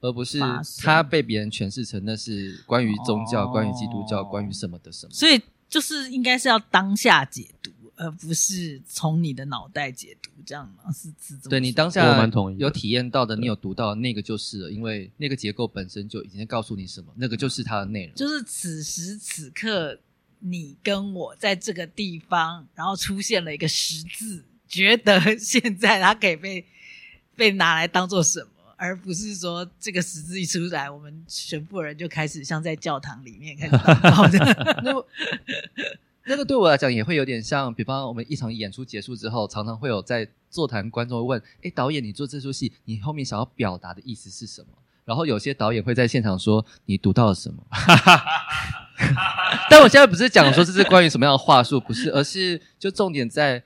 [0.00, 0.38] 而不是
[0.78, 5.12] 它被别人诠释成那是关于宗教、关于基督教、关于什么的什么。
[5.12, 10.92] 所以就是应该是要当下解读，而不是从你的脑袋解读，这样吗？
[10.92, 11.50] 是是这么？
[11.50, 12.24] 对，你当下
[12.56, 19.98] 有体验到的，你有读到的那个就是了，因为那个结构本身就已经告诉你什么，那个就是它的内容，就是此时此刻。
[20.44, 26.64] 你跟我在这个地方，然后出现了一个十字，觉得 现在它可以被
[27.36, 34.38] 被拿来当做什么，而不是说这个十字一出来，我们全部人就开始像在教堂里面开始祷告的。
[34.82, 34.92] 那
[36.24, 44.68] 那个对我来讲也会有点像，比方我们一场演出结束之后，常常会有在座谈观众问：“哎，导演，你做这出戏，你后面想要表达的意思是什么？”
[45.04, 47.64] 然后有些导演会在现场说：“你读到了什么？”
[49.70, 53.62] 但我现在不是讲说这是关于什么样的话术，不是，而是就重点在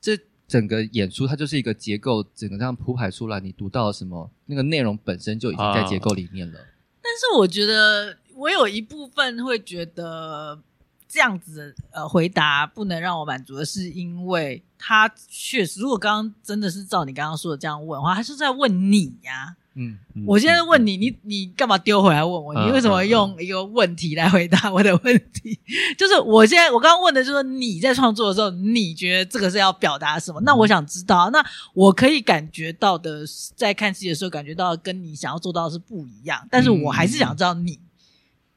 [0.00, 6.58] 这整个演出，它就是一个结构，整个这样铺排出来，你读到什么，那个内容本身就已经在结构里面了。
[7.02, 10.60] 但是我觉得，我有一部分会觉得
[11.08, 19.56] 这样子呃回答不能让我满足的是，因为他确实，如果刚刚真的是照你刚刚说的这样问的话，他是在问你呀、啊。
[19.74, 22.52] 嗯，我现在问你，你你干嘛丢回来问我？
[22.66, 25.58] 你为什么用一个问题来回答我的问题？
[25.96, 30.40] 就是我现在我刚刚问的就是说你在创作的时候，你觉得这个是要表达什么？
[30.40, 37.78] 那我想知道，那我可以感觉到的，在看戏的时候感觉到跟你想要做到的是不一样，但是我还是想知道你。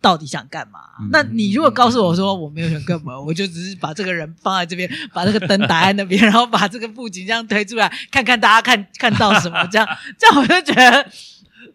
[0.03, 0.79] 到底想干嘛？
[0.99, 9.87] 嗯、那你如果告诉我说我没有想干嘛， 我就只是把这个人放在这边，把这个灯打在那边， 然后把这个布景这样推出来，看看大家看看到什么，这样
[10.19, 11.03] 这样我就觉得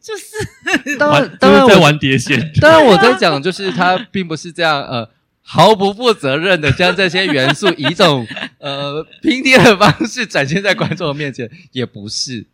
[0.01, 5.09] 就是当然当然在玩碟仙，当然我在讲就是他并不是这样呃
[5.43, 8.27] 毫不负责任的将这些元素以一种
[8.59, 12.47] 呃拼贴的方式展现在观众的面前，也不是。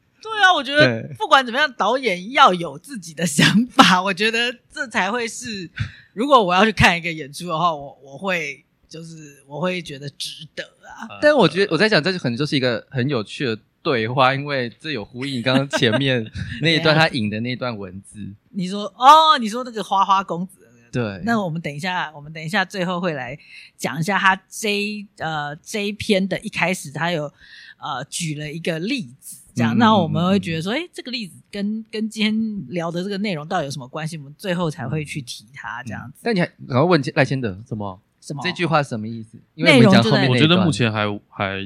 [0.44, 4.00] 那我觉得不管怎么样，导演要有自己的想法。
[4.04, 5.70] 我觉得这才会是，
[6.12, 11.08] 如果我要去看一个演出的话，我我会就是我会觉得值得啊。
[11.22, 16.30] 但我觉得我在想，这就可能就是一个很有趣的对话，因为这有呼应刚刚前面
[16.60, 18.18] 那一段他引的那一段文字。
[18.50, 20.58] 你说哦，你说那个花花公子。
[20.92, 21.22] 对。
[21.24, 23.38] 那我们等一下，我们等一下最后会来
[23.78, 27.32] 讲一下他这呃这一篇的一开始，他有
[27.78, 29.38] 呃举了一个例子。
[29.54, 34.18] 这样，那我们会觉得说，哎、欸，这个例子跟跟今天聊的这个内容到底有什么关系？
[34.18, 36.20] 我们最后才会去提它这样子。
[36.22, 38.00] 但你还然后问赖先德什么？
[38.20, 38.42] 什么？
[38.42, 39.38] 这句话什么意思？
[39.54, 41.58] 因为我们讲后面，我觉得目前还还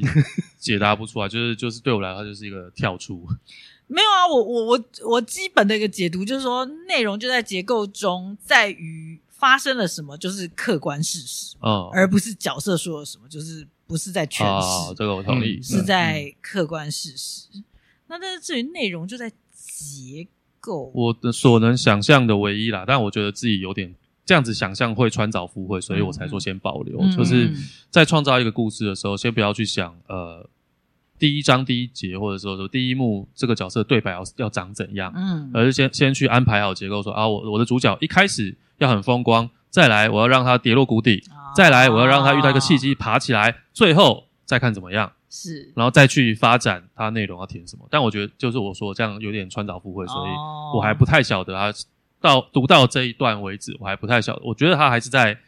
[0.58, 1.28] 解答不出来。
[1.28, 3.26] 就是就是对我来说，就是一个跳出。
[3.86, 14.44] 没有啊，我我我我基本的一个解读就是说，内容就在结构中，在于发生了什么，就是客观事实，嗯，而不是角色说了什么，就是不是在诠释。
[14.44, 17.46] 哦，这个我同意，嗯、是在客观事实。
[17.54, 17.64] 嗯
[18.08, 20.26] 那但是至于内容就在结
[20.60, 26.98] 构，我的所能想象的唯一啦，但我觉得自己有点这样子想象会穿凿附会，所以我才说先保留。
[27.00, 27.50] 嗯、就是
[27.90, 30.48] 在创造一个故事的时候，先不要去想呃
[31.18, 45.12] 第一章第一节或者说说第一幕这个角色对白要要长怎样，嗯，而是先先去安排好结构说，说啊我我的主角一开始要很风光，再来我要让他跌落谷底，啊、再来我要让他遇到一个契机爬起来，最后再看怎么样。
[45.30, 50.30] 是，然后再去发展它内容要填什么，但我觉得就是我说这样有点穿凿附会，所以
[50.74, 51.72] 我还不太晓得他
[52.20, 54.42] 到读到这一段为止，我还不太晓得。
[54.44, 55.38] 我觉得他还是在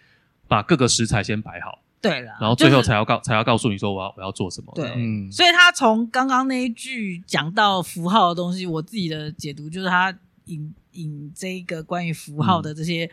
[0.46, 4.72] 把各个食材先摆好，对了，然后最后才要告、就是、才要告诉你说我要我要做什么。
[4.74, 10.16] 对，嗯，所以他从刚刚那一句讲到符号的东西，我自己的解读就是他
[10.46, 13.10] 引引这个关于符号的这些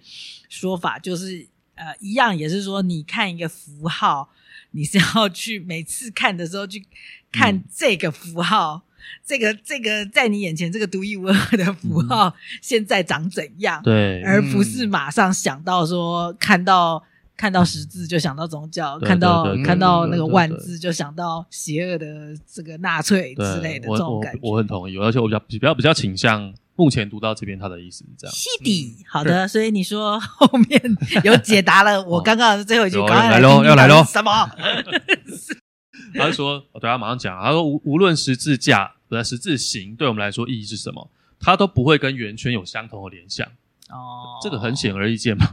[0.49, 4.29] 说法，嗯、就是呃一样，也是说你看一个符号，
[4.77, 6.85] 你是要去每次看的时候去
[7.31, 8.81] 看这个符号，嗯、
[9.25, 13.81] 这个这个在你眼前这个独一无二的符号现在长怎样？
[13.83, 17.03] 对、嗯，而不是马上想到说看到。
[17.39, 24.39] 看到十字就想到宗教，看到看到那个万字就想到邪恶的这个纳粹之类的这种感觉。
[24.41, 28.33] 我，我很同意，而且我比较比较比较倾向目前读到这边他的意思是这样。
[28.33, 30.81] 西底，好的，所以你说后面
[31.25, 34.31] 有解答了 我刚刚的最后一句，刚刚来喽，要来喽，什么？
[36.15, 37.37] 他就说，我等下马上讲。
[37.41, 43.45] 他说无无论十字架不是十字形对我们来说意义是什么，他都不会跟圆圈有相同的联想。
[43.89, 45.47] 哦，这个很显而易见嘛，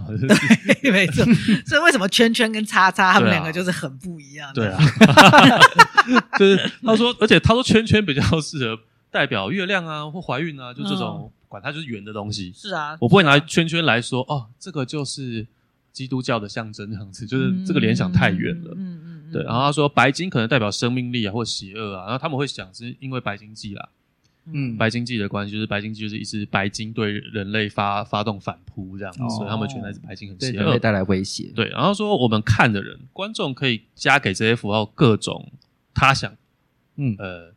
[0.83, 1.25] 对，没错。
[1.65, 4.53] 所以为什么圈圈跟叉叉他们两个就是很不一样？
[4.53, 4.79] 对啊，
[6.39, 8.77] 就是他说，而且他说圈圈比较适合
[9.15, 12.53] 代表月亮啊或怀孕啊，就这种管它就是圆的东西。
[12.53, 15.47] 是啊，我不会拿圈圈来说哦，这个就是
[15.93, 18.73] 基督教的象征这样子，就是这个联想太远了。
[18.77, 19.45] 嗯嗯，对。
[19.45, 23.89] 然后他说白金可能代表生命力啊或邪恶啊，然后他们会想是因为白金记啦。
[24.53, 31.53] 嗯，白金记的关系就是白金记就是一只白金对人类发发动反扑这样子，哦、所以他们觉得那只白金很邪恶，对人类带来威胁。
[31.55, 35.53] 对，然后说我们看的人，观众可以加给这些符号各种
[35.95, 36.37] 他想，
[36.97, 37.55] 嗯呃，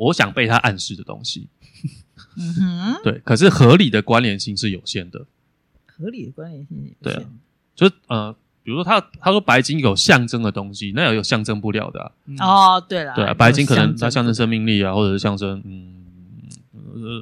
[0.00, 1.48] 我想被他暗示的东西。
[2.36, 5.26] 嗯哼，对，可是合理的关联性是有限的。
[5.86, 7.22] 合理的关联性有限，对啊，
[7.74, 8.36] 就是呃。
[8.62, 12.12] 比如说他他说白金有象征的东西，那也有象征不了的啊。
[12.40, 15.94] 哦，对了，对啊，白金可能它象征生命力啊，或者是象征嗯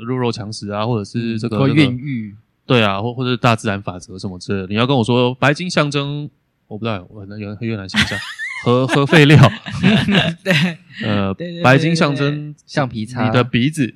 [0.05, 2.35] 弱肉强食啊，或者是这个或孕育，
[2.67, 4.67] 对啊，或或者是大自然法则什么之类的。
[4.67, 6.29] 你要跟我说白金象征，
[6.67, 8.19] 我不知道，我有越南想象
[8.65, 9.39] 核核废料，
[10.45, 10.53] 对，
[11.05, 13.93] 呃，白金象征橡皮擦，你的鼻子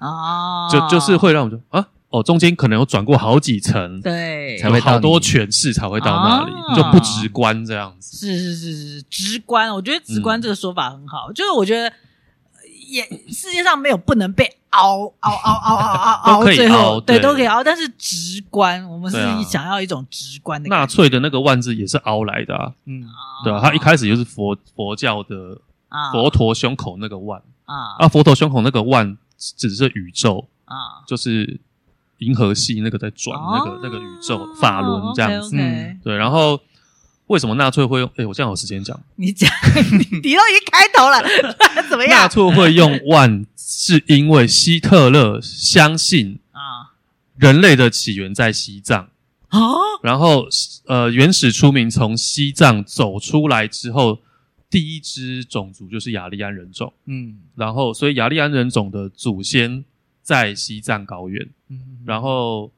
[0.00, 1.86] 哦， 就就是会让我说啊。
[2.10, 8.16] 哦，中间可能有转过好几层，对，才会好多诠释才会到那里，啊、就不直观这样子。
[8.16, 9.74] 是是是是，直观。
[9.74, 11.92] 我觉得直观这个说法很好，嗯、就是我觉得
[12.94, 17.22] 也世界上没有不能被凹凹凹凹凹凹凹， 最后对，对。
[17.22, 20.68] 都可以凹，但是直观，我们是想要一种直观的。
[20.68, 23.02] 纳粹的那个万字也是凹来的啊，嗯，
[23.42, 25.58] 对啊，他一开始就是佛佛教的
[26.12, 27.42] 佛陀胸口那个万。
[27.64, 31.60] 啊，啊，佛陀胸口那个万只是宇宙啊，就是。
[32.18, 35.56] 银河系那个在转，那个那个宇宙法轮这样子，
[36.02, 36.16] 对。
[36.16, 36.58] 然后
[37.26, 38.10] 为什么纳粹会用？
[38.16, 38.98] 哎，我这样有时间讲？
[39.16, 39.50] 你讲，
[40.10, 41.22] 你都已经开头了，
[41.88, 42.22] 怎么样？
[42.22, 46.94] 纳粹会用万，是因为希特勒相信啊，
[47.36, 49.08] 人类的起源在西藏
[49.48, 49.58] 啊。
[50.02, 50.46] 然后
[50.86, 54.18] 呃，原始出名从西藏走出来之后，
[54.68, 56.92] 第一支种族就是雅利安人种。
[57.06, 59.84] 嗯，然后所以雅利安人种的祖先。
[60.24, 62.72] 在西藏高原，嗯、然后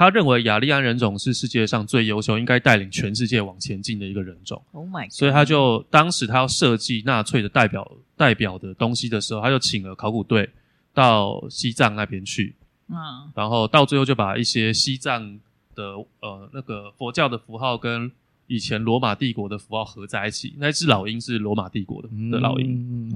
[0.00, 4.62] 他认为雅利安人种是世界上最优秀，应该带领全世界往前进的一个人种。
[4.72, 5.10] Oh my God！
[5.10, 7.86] 所以他就当时他要设计纳粹的代表
[8.16, 10.48] 代表的东西的时候，他就请了考古队
[10.94, 12.54] 到西藏那边去，
[12.88, 12.96] 嗯，
[13.34, 15.38] 然后到最后就把一些西藏
[15.74, 15.84] 的
[16.20, 18.10] 呃那个佛教的符号跟
[18.46, 20.54] 以前罗马帝国的符号合在一起。
[20.56, 23.10] 那只老鹰是罗马帝国的的老鹰，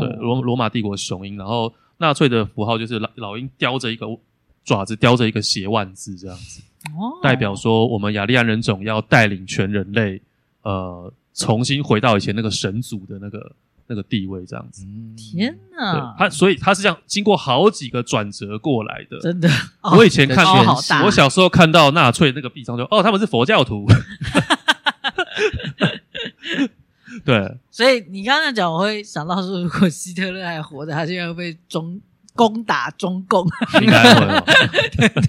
[0.00, 1.70] 对，罗罗马帝国雄鹰，然后。
[2.02, 4.06] 纳粹的符号就是老老鹰叼着一个
[4.64, 6.60] 爪子，叼着一个斜万字这样子，
[6.98, 10.20] 哦，代表说我们雅利安人种要带领全人类，
[10.62, 13.52] 呃，重新回到以前那个神族的那个
[13.86, 14.84] 那个地位这样子。
[15.16, 16.14] 天哪！
[16.18, 19.48] 他所以他是这样经过好几个转折过来的，真的。
[19.96, 20.54] 我以前看过，
[21.04, 23.86] 我小时候看到纳粹那个臂章就哦，他们是佛教徒。
[27.24, 32.00] 对，所以你刚才讲，我会想到说，如果希特勒还活着，他现在会被中
[32.48, 33.46] 攻打中共，
[33.82, 34.42] 应该会哦。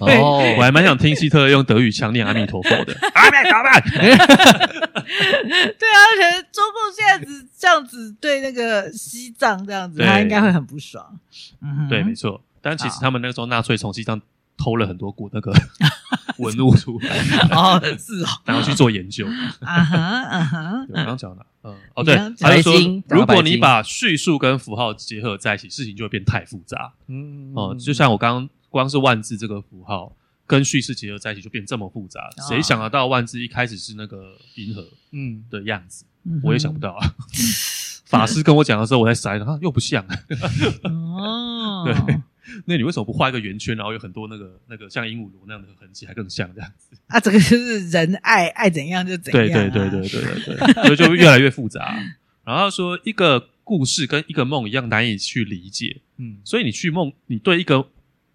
[0.00, 2.96] 哦，我还蛮想听希特勒用德语腔念阿弥陀佛的。
[3.12, 3.68] 阿弥陀佛。
[5.04, 11.04] 对啊，而且中共现在只这样子对那个西藏这样子，他应该会很不爽。
[11.60, 12.40] 嗯，对，没错。
[12.62, 14.18] 但其实他们那个时候纳粹从西藏。
[14.54, 15.52] 偷了很多股那个
[16.38, 17.18] 文物出来，
[17.50, 19.26] 哦，是哦， 然后去做研究。
[19.60, 26.92] 啊哈啊哈，我刚讲了，嗯，哦对，他就说，如果你把叙述跟符号结合在一起，事情就会变太复杂。
[27.08, 30.14] 嗯，哦，就像我刚刚光是万字这个符号
[30.46, 32.20] 跟叙事结合在一起，就变这么复杂。
[32.48, 36.04] 谁想得到万字一开始是那个银河嗯的样子？
[36.42, 37.14] 我也想不到啊。
[38.06, 40.04] 法师跟我讲的时候，我在筛，他又不像。
[40.84, 42.20] 哦，对。
[42.64, 46.96] 那你为什么不画一个圆圈，然后有很多那个那个像鹦鹉螺那样的痕迹，还更像这样子？
[47.08, 49.70] 啊，这个就是人爱爱怎样就怎样，啊。
[49.70, 51.98] 对对对对对对对，所以就越来越复杂。
[52.44, 57.86] 然后说一个故事跟一个梦一样难以去理解，嗯，所以你去梦，你对一个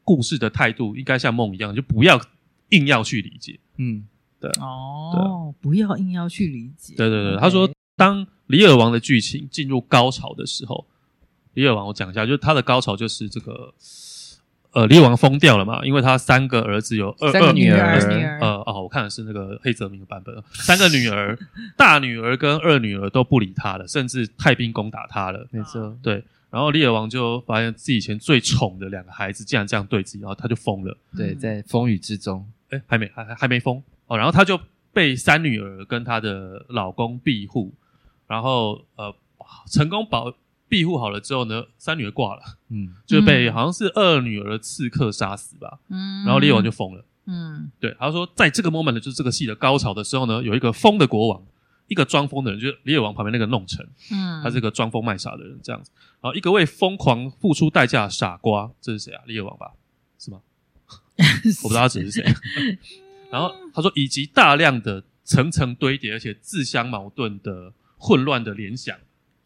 [0.04, 2.22] 故事的态度应该像梦一样，就不要
[2.70, 3.60] 硬要去理解。
[3.76, 4.08] 嗯，
[4.40, 6.96] 对哦，不要硬要去理解。
[6.96, 10.88] 对对对，他说，当《李尔王》的剧情进入高潮的时候，
[11.56, 13.74] 《李尔王》我讲一下，就是他的高潮就是这个。
[14.78, 15.84] 呃，李王疯掉了嘛？
[15.84, 21.36] 因为他三个儿子有二三个女儿，女儿呃哦，我看的是那个黑泽明的版本，三个女儿，
[21.76, 25.48] 大女儿跟二女儿都不理他了，甚至派兵攻打他了。
[25.50, 26.24] 没错，对。
[26.52, 30.96] 然后李尔王就发现自己以前最宠的两个孩子竟然这样对自己，然后他就疯了。
[31.16, 34.16] 对，在风雨之中，哎，还没，还还还没疯哦。
[34.16, 34.60] 然后他就
[34.94, 37.74] 被三女儿跟她的老公庇护，
[38.28, 39.12] 然后呃，
[39.72, 40.32] 成功保。
[40.70, 51.42] 庇护好了之后呢，三女儿挂了，嗯，就被好像是二女儿的刺客杀死吧，嗯，然后李尔王就疯了，嗯，对，他说在这个 moment，就是这个戏的高潮的时候呢，有一个疯的国王，
[51.88, 55.92] 一个装疯的人，就是李尔王旁边那个弄臣，嗯，他是个装疯卖傻的人，这样子，
[56.22, 59.24] 然后一个为疯狂付出代价的傻瓜，这是谁啊？
[59.26, 59.72] 李尔王吧？
[60.20, 60.42] 是吗？
[61.64, 62.34] 我不知道他指的是谁。
[63.32, 68.98] 然后他说，以及大量的层层堆叠而且自相矛盾的混乱的联想。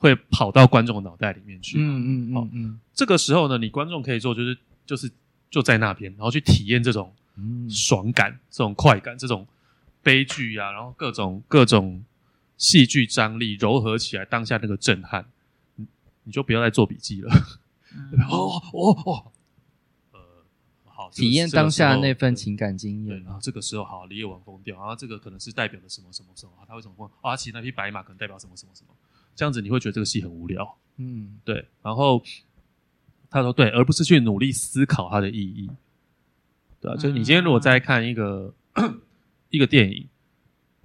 [0.01, 1.77] 会跑到观众的脑袋里面去。
[1.77, 5.09] 嗯嗯嗯嗯，嗯，这个时候呢，你观众可以做就是就是
[5.51, 7.13] 就在那边，然后去体验这种
[7.69, 9.47] 爽感、这种快感、这种
[10.01, 12.03] 悲剧啊，然后各种各种
[12.57, 15.23] 戏剧张力糅合起来，当下那个震撼，
[15.75, 15.85] 你
[16.23, 17.31] 你就不要再做笔记了。
[17.93, 19.31] 嗯、 哦哦哦，
[20.13, 20.19] 呃，
[20.85, 23.17] 好，体验当下那份情感经验。
[23.17, 26.51] 对，然后这个时候好，李尔王疯掉，然后这个可能是代表的什么什么什么？
[26.67, 27.07] 他为什么疯？
[27.21, 28.89] 啊，骑那匹白马可能代表什么什么什么？
[29.41, 31.67] 这样子你会觉得这个戏很无聊，嗯，对。
[31.81, 32.23] 然后
[33.27, 35.67] 他说对，而不是去努力思考它的意义，
[36.79, 39.01] 对啊，就是你今天如果在看一个、嗯、
[39.49, 40.07] 一个电影，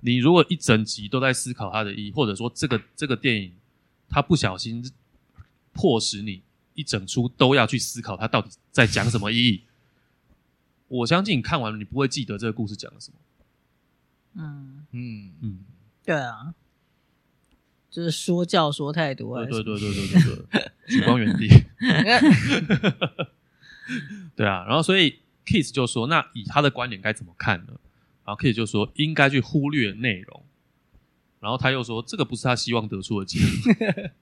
[0.00, 3.52] 你如果一整集都在思考它的意义，或者说这个这个电影
[4.08, 4.82] 它不小心
[5.74, 6.40] 迫使你
[6.72, 9.64] 一整出都要去思考它到底在讲什么意义，
[10.88, 13.18] 我相信你看完了你不会记得这个故事讲了什么。
[14.32, 15.58] 嗯嗯嗯，
[16.02, 16.54] 对啊。
[17.96, 21.48] 就是说教说太多，对对对对 对对对，举光原地。
[24.36, 27.68] 对啊，然后所以 Keith 就说：“那以他的观点该怎么看呢？”
[28.26, 30.42] 然后 Keith 就说：“应该去忽略内容。”
[31.40, 34.12] 然后他又说：“这个不是他希望得出的结论。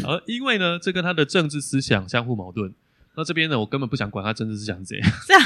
[0.08, 2.72] 而因为呢，这跟他的政治思想相互矛盾。
[3.14, 5.42] 那这边呢，我根本不想管他政治思想怎样，这样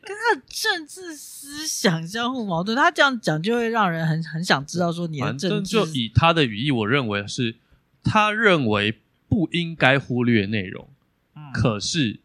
[0.00, 2.76] 跟他的政治思想相互矛盾。
[2.76, 5.48] 他这样讲就会让人很很想知道说你的政治。
[5.48, 7.56] 反正就以他的语义，我认为是
[8.04, 10.88] 他认为不应该忽略内容，
[11.34, 12.20] 嗯，可是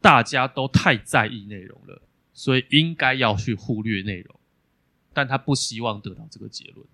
[0.00, 2.02] 大家都太在意内容了，
[2.32, 4.34] 所以应该要去忽略内容，
[5.12, 6.84] 但他不希望得到这个结论。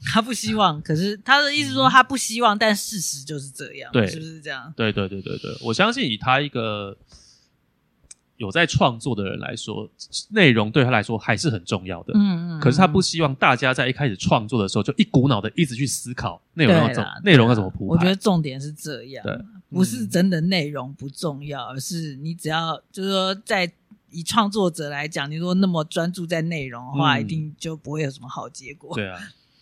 [0.06, 4.72] 他不希望，可是他的意思说他不希望，嗯、但事实就是这样，对，是不是这样？
[4.76, 6.96] 对对对对对，我相信以他一个
[8.36, 9.88] 有在创作的人来说，
[10.30, 12.12] 内容对他来说还是很重要的。
[12.16, 12.60] 嗯嗯。
[12.60, 17.94] 可是他不希望大家在一开始创作的时候就一股脑的一直去思考内容要怎么内容要怎么铺排。
[17.94, 19.38] 我觉得重点是这样，对，
[19.70, 23.72] 不是真的内容不重要，而是你只要就是说，在
[24.10, 28.94] 以创作者来讲，你如果那么专注在内容的话，嗯，一定就不会有什么好结果。
[28.94, 29.18] 对啊。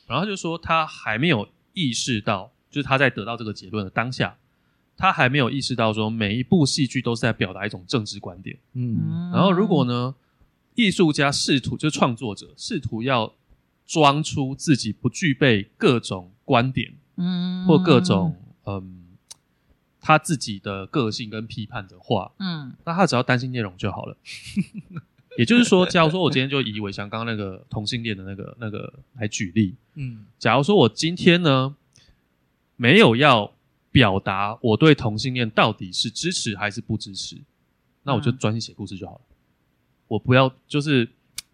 [0.07, 4.36] 然后他就说，他还没有意识到，就是他在得到这个结论的当下，
[4.96, 8.59] 他还没有意识到说，每一部戏剧都是在表达一种政治观点。
[8.74, 10.14] 嗯，然后如果呢，
[10.74, 13.32] 艺术家试图就是创作者试图要
[13.86, 18.98] 装出自己不具备各种观点，嗯，或各种嗯
[20.00, 24.16] 他自己的个性跟批判的话，嗯，那他只要担心内容就好了。
[25.38, 31.74] 也就是说，假如说我今天就以伟翔刚刚那个同性恋的那个那个来举例，嗯，假如说我今天呢
[32.76, 33.52] 没有要
[33.90, 37.36] 表达我对同性恋到底是支持还是不支持，
[38.02, 39.20] 那我就专心写故事就好了。
[40.08, 41.08] 我不要就是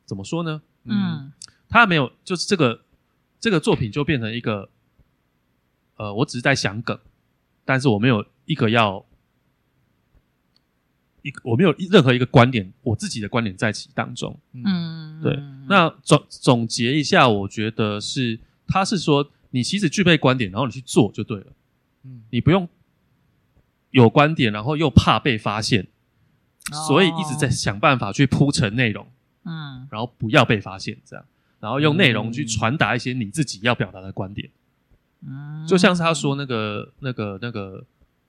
[0.05, 0.61] 怎么说呢？
[0.85, 1.33] 嗯，
[1.69, 2.81] 他没有，就是这个
[3.39, 4.69] 这个作品就变成一个，
[5.97, 6.99] 呃，我只是在想梗，
[7.65, 9.05] 但是我没有一个要。
[11.29, 14.39] 一我没有任何一个观点，我自己的观点在其当中。
[14.53, 15.39] 嗯，对。
[15.69, 21.47] 那总总结一下，我觉得是，他是说，你其实具备观点，然后你去做就对了。
[22.05, 22.69] 嗯，你不用
[23.91, 25.87] 有观点，然后又怕被发现，
[26.87, 29.07] 所以一直在想办法去铺陈内容。
[29.45, 31.25] 嗯，然后不要被发现，这样，
[31.61, 34.49] 然后用内容去传达一些你自己要表达的观点。
[35.27, 37.85] 嗯，就像是他说那个那个那个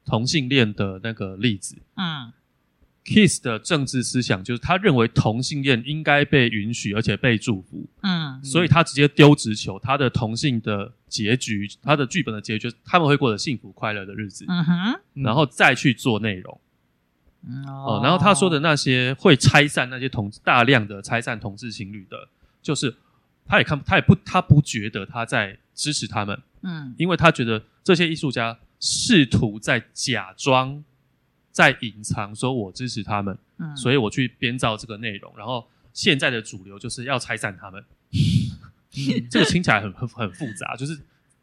[0.06, 1.78] 同性恋的那个例子。
[1.96, 2.34] 嗯。
[3.10, 16.62] Keith 的政治思想就是他认为同性恋应该被允许而且被祝福，嗯，所以他直接丢直球，他的同性的结局，他的剧本的结局，他们会过得幸福快乐的日子，嗯哼，然后再去做内容，
[17.66, 22.30] 哦、呃，然后他说的那些会拆散那些同大量的拆散同志情侣的，
[22.62, 22.96] 就是
[23.48, 30.84] 他也看他也不他不觉得他在支持他们，嗯，因为他觉得这些艺术家试图在假装
[31.52, 41.00] 在隐藏，说我支持他们，嗯，所以我去编造这个内容，然后现在的主流就是要拆散他们， 嗯、这个听起来很很很复杂，就是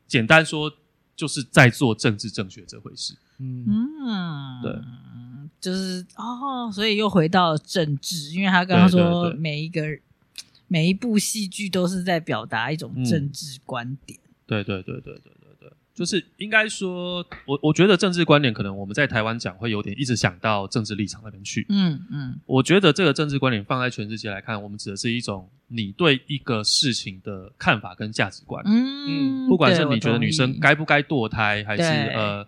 [0.06, 0.72] 简单说
[1.14, 3.64] 就是在做政治正确这回事，嗯。
[3.68, 4.72] 嗯，对。
[5.58, 10.02] 就是哦，所以又回到政治，因为他刚刚说每一个对对对。
[10.68, 14.18] 每一部戏剧都是在表达一种政治观点。
[14.46, 15.32] 对对对对对，
[15.96, 21.66] 就是应该说，我我觉得政治观点可能我们在台湾讲会有点一直想到政治立场那边去。
[21.70, 28.62] 嗯嗯，我觉得这个政治观点放在全世界来看，我们指的是一种你对一个事情的看法跟价值观。
[28.66, 32.46] 嗯嗯，不管是你觉得女生该不该堕胎，还是呃。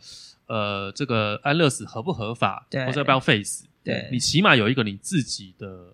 [0.48, 3.66] 呃，这个安乐死合不合法，对或者要不要废死？
[3.84, 5.92] 对，你起码有一个你自己的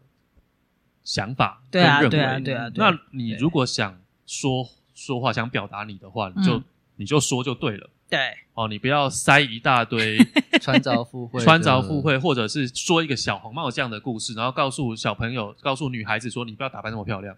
[1.02, 2.08] 想法跟认为。
[2.08, 2.92] 对啊，对啊，对啊。
[2.92, 6.64] 那你如果想说说话，想表达你的话，你就、嗯、
[6.96, 7.90] 你就说就对了。
[8.08, 8.18] 对，
[8.54, 10.18] 哦，你不要塞一大堆
[10.60, 17.34] 穿凿附会、穿凿附会，或者是说一个小红帽这样的故事，然后告诉小朋友、告诉女孩子说，你不要打扮那么漂亮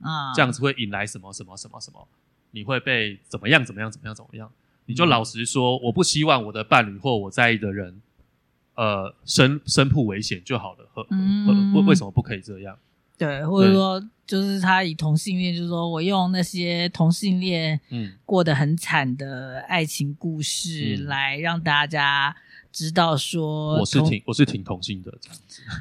[0.00, 2.06] 啊，这样子会引来什么什么什么什么，
[2.52, 4.50] 你会被怎么样怎么样怎么样怎么样。
[4.86, 8.00] 你就老实说，我不希望我的伴侣或我在意的人，
[8.76, 10.88] 呃，身身负危险就好了。
[10.94, 11.04] 和
[11.74, 12.78] 为为什么不可以这样？
[13.18, 22.34] 对，或者说，就是他以同性恋，就是说我用那些同性恋嗯过得很惨的爱情故事来让大家
[22.72, 25.62] 知道说，我是挺我是挺同性的这样子。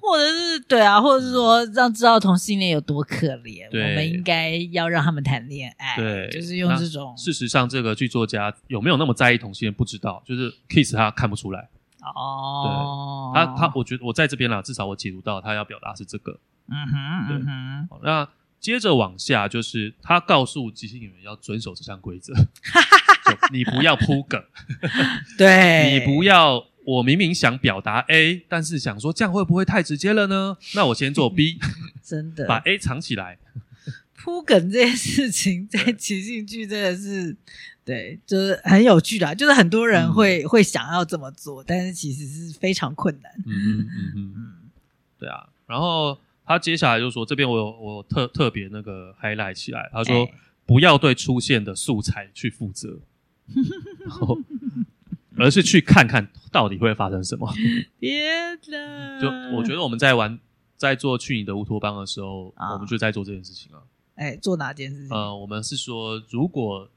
[0.00, 7.14] 或者是对啊，或者是说让知道同性恋有多可怜，对我们应该要让他们谈恋爱，对，就是用这种。
[7.14, 11.68] 事实上，这个剧作家有没有那么在意同性恋不知道，就是 Kiss 他看不出来
[12.00, 13.32] 哦。
[13.34, 16.38] 对，他他，我觉得我在这边啦，至少我解读到他要表达是这个。
[16.68, 17.88] 嗯哼，对嗯哼。
[17.90, 18.28] 好，那
[18.60, 22.32] 接着往下，就是他告诉即兴演员要遵守这项规则，
[23.52, 24.42] 你不要铺梗，
[25.36, 26.66] 对 你不要。
[26.84, 30.56] 我明明想表达 A，但是想说这样会不会太直接了呢？
[30.74, 31.58] 那我先做 B，
[32.02, 33.36] 真的把 A 藏起来。
[34.16, 37.36] 铺梗这件事情在即兴剧真的是
[37.84, 43.30] 对，就是很有趣的，就是很多人会、嗯、会想要这么做，但是其实是非常困难。
[43.44, 44.54] 嗯嗯嗯嗯嗯，
[45.18, 45.46] 对啊。
[45.66, 46.18] 然后
[46.48, 50.34] 他接下来就说，这边我有我有特特别那个 highlight 起来，他说、欸、
[50.64, 52.98] 不要对出现的素材去负责。
[54.04, 54.38] 然后
[55.36, 57.50] 而是去看看到底会发生什么。
[57.98, 58.30] 别
[58.66, 60.38] 的，就我觉得我们在玩，
[60.76, 63.80] 在做去你的乌托邦的时候，啊、我们就在做这件事情啊。
[64.16, 65.16] 哎，做哪件事情？
[65.16, 66.90] 呃，我们是说，如果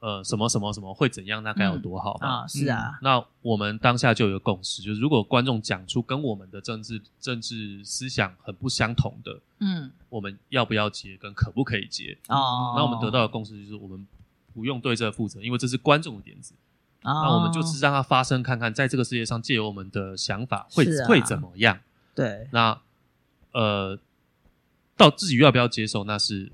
[0.00, 2.46] 呃什么什么什么会怎样，那该有多好、嗯、啊？
[2.46, 2.98] 是啊、嗯。
[3.02, 12.18] 那我们当下就有共识，就是如果观众讲出跟我们的政治政治思想很不相同的，嗯，我们要不要接，跟可不可以接？
[12.28, 12.74] 哦。
[12.76, 14.06] 那我们得到的共识就是，我们
[14.52, 16.54] 不用对这个负责，因为这是观众的点子。
[17.02, 21.80] Oh, 那我们就是让它发生，看看在这个世界上借由我们的想法会、啊、会怎么样？
[22.14, 22.78] 对，那
[23.52, 23.98] 呃，
[24.98, 26.52] 到自己要不要接受，那是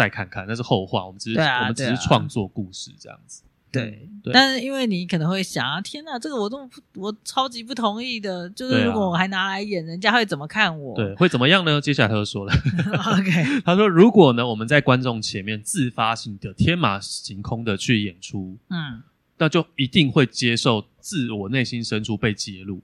[0.00, 1.06] 再看看，那是后话。
[1.06, 3.42] 我们只是、啊、我们只是创作故事这样子。
[3.70, 10.96] 对，对但是因为你可能会想啊，天哪，这个我都我超级不同意的，就是如果我还拿来演，人家会怎么看我？
[10.96, 11.80] 对，会怎么样呢？
[11.80, 12.52] 接下来他就说了，
[13.18, 19.02] OK，他说如果呢，我们在观众前面自发性的天马行空的去演出，嗯。
[19.42, 22.82] 那就一定会接受自我内心深处被揭露，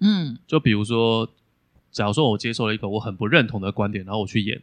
[0.00, 1.26] 嗯，就比如说，
[1.90, 4.60] 假如说我接受了一个我很不认同的观点，然后我去演，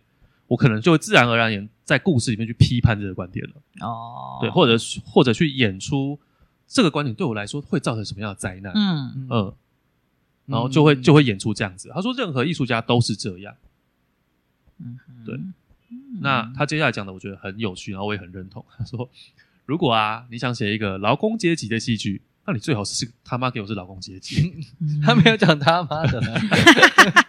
[0.52, 4.76] 我可能就会自然而然演在故事里面去批判这个观点了，哦，对，或者
[5.06, 6.20] 或者去演出
[6.68, 9.28] 这个观点对我来说会造成什么样的灾难，嗯。
[9.30, 9.56] 嗯，
[10.48, 11.90] 然后就会就会演出这样子。
[11.94, 13.56] 他说，任何艺术家都是这样，
[14.80, 15.40] 嗯，对，
[16.20, 18.66] 那他接下来讲的我觉得很有趣，然后我也很认同。
[18.78, 19.10] 他说。
[19.68, 22.22] 如果啊，你想写一个劳工阶级的戏剧，
[22.52, 24.54] 那你最好是他妈给我是老公阶级。
[25.02, 26.20] 他没有讲他妈的。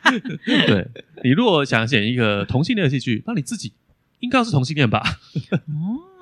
[0.66, 0.90] 对，
[1.22, 3.72] 你如果想写一个同性恋的戏剧，那你自己
[4.18, 5.20] 应该要是同性恋吧？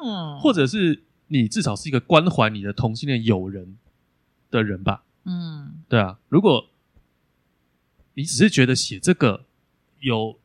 [0.02, 3.78] 哦，或者是你至少是一个关怀你的同性恋友人
[4.50, 5.02] 的人吧？
[5.24, 6.18] 嗯，对啊。
[6.28, 6.68] 如果
[8.12, 9.46] 你只是觉得写这个
[10.00, 10.38] 有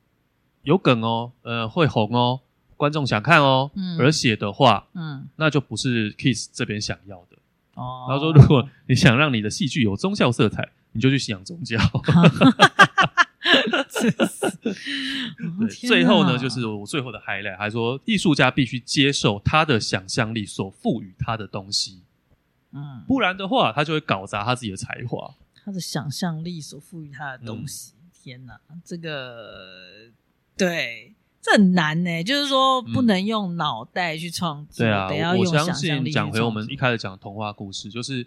[0.64, 2.40] 有梗哦，呃，会红哦。
[2.78, 7.38] 观众想看哦，嗯、而写的话，嗯，那就不是 Kiss 这边想要的。
[7.76, 11.78] 哦，然后说，如果你想让你的戏剧有宗教色彩，你就去信仰宗教。
[14.62, 22.02] 对，最后呢，就是我最后的 highlight，还说艺术家必须接受他的想象力所赋予他的东西，
[22.72, 25.36] 嗯，不然的话，他就会搞砸他自己的才华。
[25.64, 27.94] 他的想象力所赋予他的东西。
[27.96, 30.10] 嗯、天哪，这个
[30.58, 31.14] 对，
[31.46, 32.24] 这很难呢。
[32.24, 36.12] 就是说，不能用脑袋去创作，对啊，我要用想象力。
[36.12, 38.26] 讲回我们一开始讲的童话故事，就是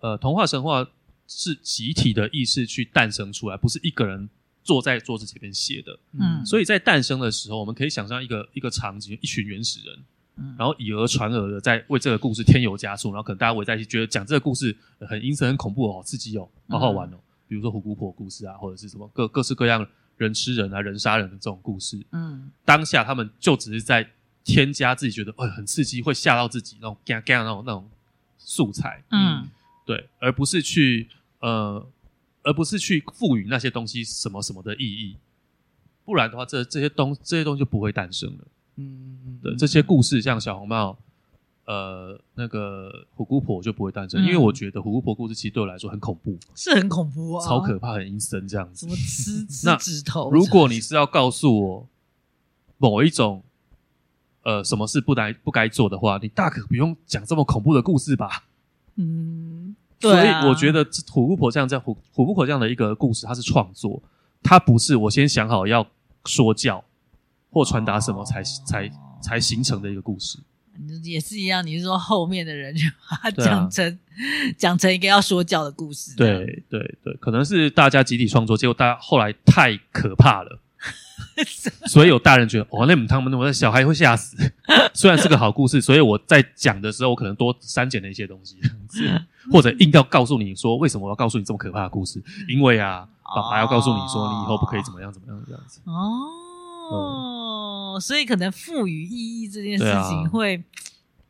[0.00, 0.86] 呃，童话神话
[1.26, 4.28] 是集体的意识去诞生出来，不是一个人。
[4.64, 9.98] 坐在桌子前面写的，嗯，所以在诞生的时候，我们可以想象一个一个场景，一群原始人，
[10.36, 14.76] 嗯，然后以讹传讹的在为这个故事添油加醋，然后可能大家围在一起，觉得讲这个故事
[15.08, 17.16] 很阴森、很恐怖哦，好刺激哦，好好玩哦。
[17.16, 19.88] 嗯、比如说虎姑婆故事啊，或者是什么各各式各样
[20.18, 24.06] 人吃人啊、人杀人的这种故事，嗯，当下他们就只是在
[24.44, 27.88] 添加自己觉得哎很刺激，会吓到自己那种嘎嘎那种那种
[28.36, 29.48] 素材，嗯，
[29.86, 31.08] 对，而不是去
[31.40, 31.88] 呃。
[32.44, 35.16] 而不是去赋予那些东西什么什么的意义，
[36.02, 38.44] 不然的话，这这些东这些东西就不会诞生了。
[38.76, 40.96] 嗯，嗯，对，这些故事像小红帽，
[41.68, 48.86] 呃，那个虎姑婆就不会诞生，嗯、因为我觉得虎姑婆故事其实对我来说很恐怖，是很恐怖啊，超可怕，很阴森这样子。
[48.86, 49.44] 什么吃
[49.76, 50.30] 吃指头？
[50.30, 51.88] 如果你是要告诉我
[52.78, 53.42] 某一种
[54.44, 58.44] 呃什么事不该不该做的话，你大可不用讲这么恐怖的故事吧？
[58.96, 59.76] 嗯。
[60.00, 64.00] 对所以我觉得虎姑婆这样这样虎虎姑婆这样的一个故事，它是创作，
[64.42, 65.84] 它不是我先想好要
[66.24, 66.82] 说教
[67.50, 68.90] 或传达什么才、哦、才
[69.20, 70.38] 才形成的一个故事。
[71.02, 73.98] 也是一样，你是说后面的人就把它讲成
[74.56, 76.16] 讲、啊、成一个要说教的故事？
[76.16, 80.60] 对对对，可能是大家集体创作，结果大家后来太可怕了。
[81.86, 84.36] 所以有大人觉得哦，那他们我的小孩会吓死。
[84.92, 88.56] 虽然是个好故事，所以我在讲的时候，我可能多删减了一些东西，
[89.52, 92.20] 或者硬要告诉你说，为什么我要告诉你这么可怕的故事？
[92.48, 95.80] 因为啊，爸爸要告诉你说，你以后不可以怎么样怎么样这样子。
[95.84, 96.26] 哦，
[96.90, 100.62] 嗯、所以可能赋予意义这件事情会、啊、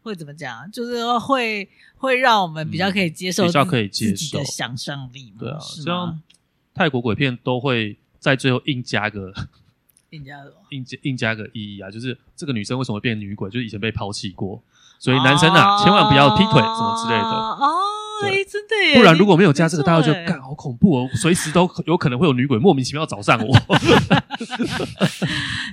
[0.02, 0.70] 会怎么讲？
[0.70, 5.36] 就是会会让我们比较可以接受，比较可以接受的想象力嘛。
[5.40, 6.20] 对啊，像
[6.74, 9.32] 泰国鬼片都会在最后硬加个。
[10.10, 10.54] 硬加什么？
[10.70, 13.50] 硬加硬加个意义啊，就是这个女生为什么会变女鬼？
[13.50, 14.62] 就是以前被抛弃过，
[14.98, 17.28] 所以男生啊，哦、千万不要劈腿什么之类的。
[17.28, 17.76] 哦，
[18.48, 18.94] 真的耶！
[18.96, 23.48] 不然如果没有加这个，大家就干好恐怖哦，随时都有可能会有女鬼莫名其妙找上我。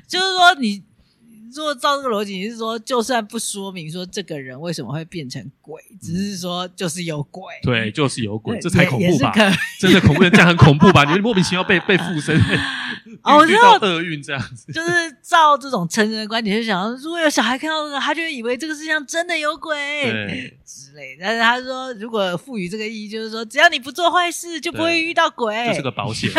[0.08, 0.84] 就是说你。
[1.56, 9.34] 如果照这个逻辑，你是说，就算不说明说这个人为什么会变成鬼，只是说就是有鬼，对，就是有鬼，这才恐怖吧？
[9.80, 11.06] 真的恐怖，这样很恐怖吧？
[11.06, 12.38] 你莫名其妙被被附身，
[13.24, 14.90] 哦，我知道厄运这样子，就是
[15.22, 19.78] 照这种成人的观点，就想，如果有小孩看到这个，他就会以为这个世界上真的有鬼，
[20.12, 21.18] 对，之类。
[21.20, 26.30] 但是他说，如果赋予这个意义，就是说，只要你不做坏事，就不会遇到鬼，这是个保险。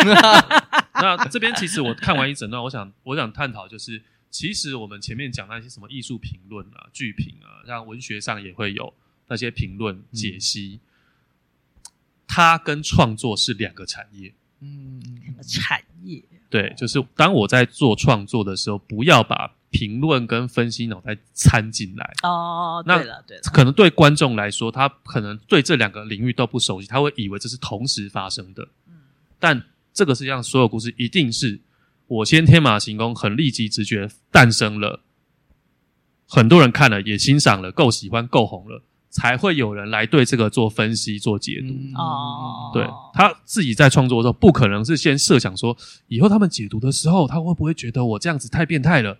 [0.93, 4.03] 那这边其实我看完一整段，我想我想探讨就是。
[4.29, 8.93] 其实我们前面讲那些什么艺术评论啊、剧评啊，像文学上也会有
[9.27, 11.91] 那些评论解析，嗯、
[12.27, 14.33] 它跟创作是两个产业。
[14.59, 15.01] 嗯，
[15.41, 16.21] 产业。
[16.49, 22.13] 对，就是当我在做创作的时候，不要把评论跟分析脑袋掺进来。
[22.23, 28.67] 哦，对了，对了，可能对观众来说，他可能对这两个领域都不熟悉，他会以为这是同时发生的。
[28.87, 28.93] 嗯，
[29.39, 29.63] 但
[29.93, 31.59] 这个世界上所有故事一定是。
[32.07, 35.01] 我先天马行空，很立即直觉诞生了，
[36.27, 41.73] 很多人看了也欣赏了，够喜欢够红了，才会有人来对这个做分析做解读。
[41.99, 45.75] 哦、嗯，对，他自己在创作的时候，不可能是先设想说，
[46.07, 49.17] 以后他们解读的时候，他会不会觉得我这样子太变态了？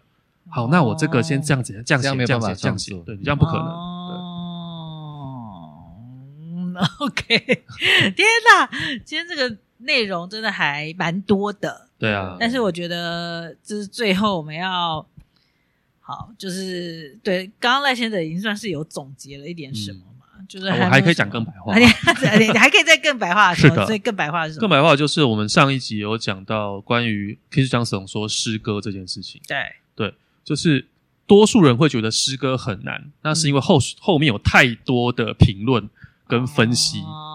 [0.49, 3.65] 好，哦、那我这个先这样子这样写，这样写，这样写，这样写，对，你这样不可能。
[3.65, 3.83] 哦，
[6.99, 8.69] OK，天哪，
[9.03, 11.86] 今天这个内容真的还蛮多的。
[11.99, 15.05] 对啊，但是我觉得就是最后我们要
[15.99, 21.85] 好，就是对刚刚赖先生已经算是有总结了一点什么嘛，嗯、就是我，还可以讲更白话，你
[22.57, 24.61] 还可以再更白话说，是的，所以更白话是什么？
[24.61, 29.57] 更白话就是我们上一集有讲到关于 Keith Johnson 说诗歌这件事情，对
[29.95, 30.87] 对，就是
[31.25, 35.89] 多数人会觉得诗歌很难，那是因为后后面有太多的评论
[36.27, 36.99] 跟分析。
[37.01, 37.33] 哦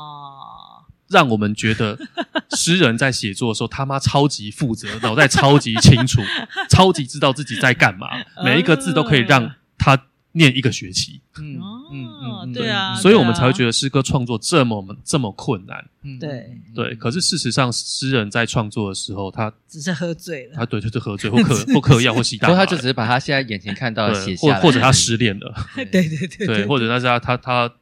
[1.12, 1.98] 让我们觉得
[2.56, 6.20] 诗人在写作的时候，他妈超级负责，脑袋超级清楚，
[6.68, 8.08] 超级知道自己在干嘛，
[8.44, 11.20] 每一个字都可以让他念一个学期。
[11.38, 11.60] 嗯
[11.92, 12.08] 嗯
[12.44, 15.84] 嗯，对啊，所以我们才会觉得诗歌创作这么这么困难。
[16.02, 16.94] 嗯，对对。
[16.96, 20.54] 可是事实上，诗人在创作的时候，他只是喝醉了。
[20.56, 25.54] 他对，就是喝醉，或嗑 或嗑药或吸大麻，所以他就只是把他现在眼前看到的写下来，或或者他失恋了。
[25.74, 27.72] 对对对对，或者那是他他他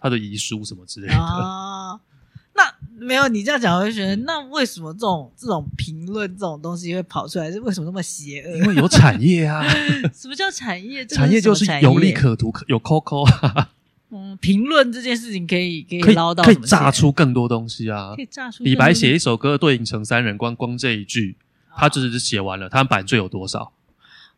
[0.00, 1.14] 他的遗书什么之类的。
[2.56, 7.52] 那没有你这样讲，我就觉得那为什么这种这种评论这种东西会跑出来？
[7.52, 8.56] 是为什么那么邪恶？
[8.56, 9.62] 因为有产业啊！
[10.14, 11.04] 什么叫产业？
[11.06, 13.70] 产业就是有利可图，有 COCO 啊！
[14.10, 18.22] 嗯，评论这件事情可以可以捞到可以炸出更多东西啊可！
[18.22, 21.36] 以炸出李白写一一首歌对影成三人，光光这一句，
[21.76, 23.72] 他就是写完了，他版税有多少？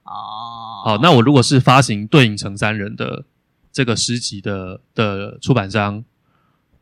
[0.04, 3.24] 哦，好，那我如果是发行对影成三人的
[3.70, 6.02] 这个诗集的的出版商，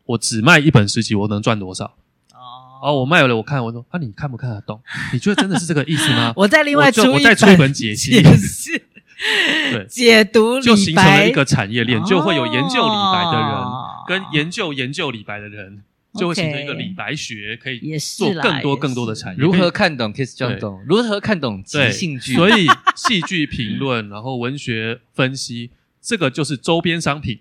[0.06, 1.84] 我只卖一本诗集，我能赚多少？
[2.32, 2.38] 哦
[2.82, 4.80] 哦，我卖了，我看，我说啊，你看不看得懂？
[5.12, 6.32] 你觉得真的是这个意思吗？
[6.36, 8.82] 我再另外出我再出一本解析解释，
[9.72, 15.82] 对，解读就形成了一个产业链，就会有研究李白的人哦跟研究研究李白的人，
[16.14, 19.38] 就会形成一个李白学，可以做更多更多的是产业。
[19.42, 20.80] 如何看懂 Kiss John 懂？
[20.86, 22.34] 如何看懂即兴剧？
[22.34, 27.40] 所以戏剧评论，然后文学分析，这个就是周边商品，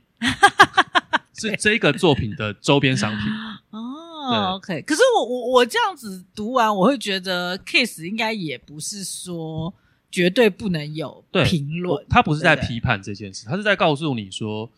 [1.35, 3.27] 是这个作品的周边商品。
[3.69, 4.81] 哦，OK。
[4.81, 9.71] 可是我我我这样子读完，我会觉得 Kiss 应该也不是说
[10.09, 14.71] 绝对不能有评论，他不是在批判这件事，他是在告诉你说，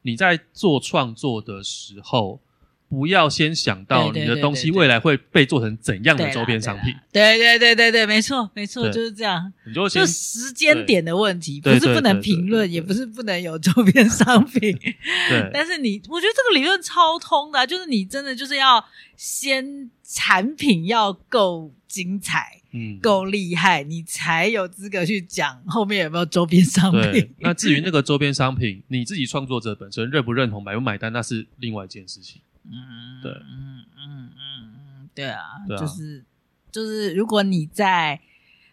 [0.00, 2.40] 你在做创作的时候，
[2.88, 9.52] 不要先想到你的东西未来会被做成怎样的周边商品，对对对对对，没错没错，就是这样。
[9.66, 14.72] 你就先就时间点的问题，不是不能评论，也不是不能有周边商品。
[15.28, 18.84] 对但是你，我觉得这个理论超通的啊、就是你真的就是要
[19.16, 32.40] 先产品要够精彩、嗯够厉害，你才有资格去讲后面有没有周边商对品。，那至于那个周边商品，你自己创作者本身认不认同、买不买单，那是另外一件事情。
[32.70, 33.32] 嗯，对。
[33.32, 35.80] 嗯嗯嗯嗯，对啊，对啊。
[35.80, 36.24] 就是
[36.70, 38.20] 就是，如果你在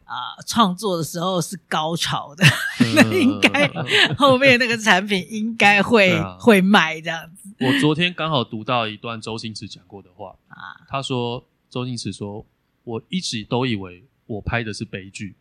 [0.05, 2.45] 啊、创作的时候是高潮的，
[2.95, 7.49] 那应该嗯后面那个产品应该会、会卖这样子。
[7.59, 10.81] 我昨天刚好读到一段周星驰讲过的话，啊。
[10.87, 12.45] 他说周星驰说，
[12.83, 15.35] 我一直都以为我拍的是悲剧，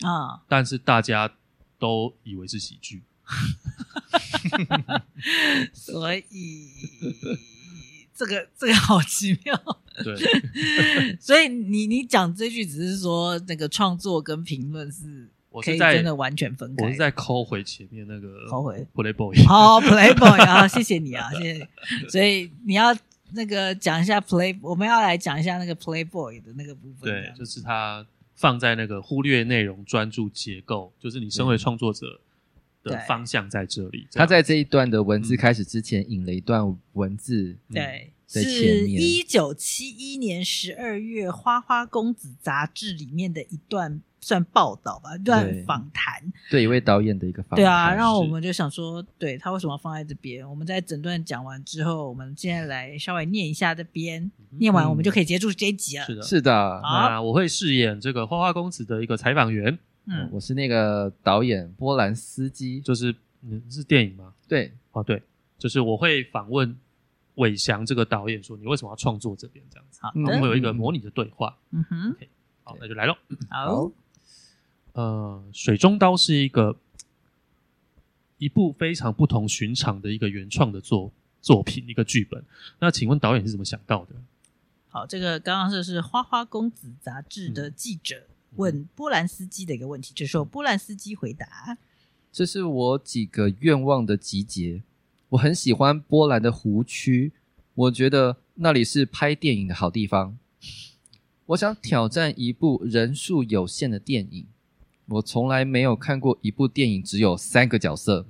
[0.00, 1.30] 啊，但是大家
[1.78, 3.02] 都以为是喜剧。
[5.74, 6.22] 所以
[8.18, 9.78] 这个这个好奇妙。
[10.02, 10.16] 对，
[11.20, 16.84] 所以你你讲这句只是说那个创作跟评论是可我是在以真的完全分开。
[16.84, 19.46] 我是在抠回前面那个抠回 Playboy。
[19.46, 22.08] 好、oh,，Playboy 啊，谢谢你啊， 谢谢你。
[22.08, 22.96] 所以你要
[23.32, 27.10] 那个讲一下 Play，我们要来讲一下那个 Playboy 的那个部分。
[27.10, 32.20] 对，就是他放在那个忽略内容、专注结构，就是你身为创作者
[32.82, 34.06] 的对方向在这里。
[34.12, 38.40] 他在这一段的文字开始之前引了一段文字，对，是
[38.86, 46.32] 面一九七一年十二月《花花公子》杂志里面的一段算报道吧，一段访谈。
[46.50, 47.56] 对一位导演的一个访谈。
[47.56, 50.48] 对啊，然后我们就想说，对他为什么要放在这边？
[50.48, 56.04] 我们在整段讲完之后，我们现在来稍微念一下这边，念完我们就可以结束这一集了。
[56.04, 59.78] 是的，是的，好那我会饰演这个花花公子的一个采访员，
[60.08, 62.80] 嗯，我是那个导演波兰斯基。
[62.80, 64.34] 就是嗯是电影吗？
[64.48, 65.22] 对，哦，对，
[65.58, 66.76] 就是我会访问
[67.36, 70.00] 伟翔这个导演，说你为什么要创作这边这样子？
[70.02, 71.56] 好我们会有一个模拟的对话。
[71.70, 72.16] 嗯哼，
[72.64, 73.16] 好，那就来咯。
[73.50, 73.92] 好，
[74.92, 76.76] 呃，水中刀是一个
[78.38, 82.44] 一部非常不同寻常的一个原创的作作品，一个剧本。
[82.80, 84.14] 那请问导演是怎么想到的？
[84.88, 88.26] 好，这个刚刚是是《花花公子》杂志的记者
[88.58, 91.78] 问波兰斯基的一个问题，这时候波兰斯基回答。
[92.30, 94.82] 这是我几个愿望的集结。
[95.30, 97.32] 我很喜欢波兰的湖区，
[97.74, 100.36] 我觉得那里是拍电影的好地方。
[101.46, 104.46] 我想挑战一部人数有限的电影。
[105.06, 108.26] 我从来没有看过一部电影只有三个角色，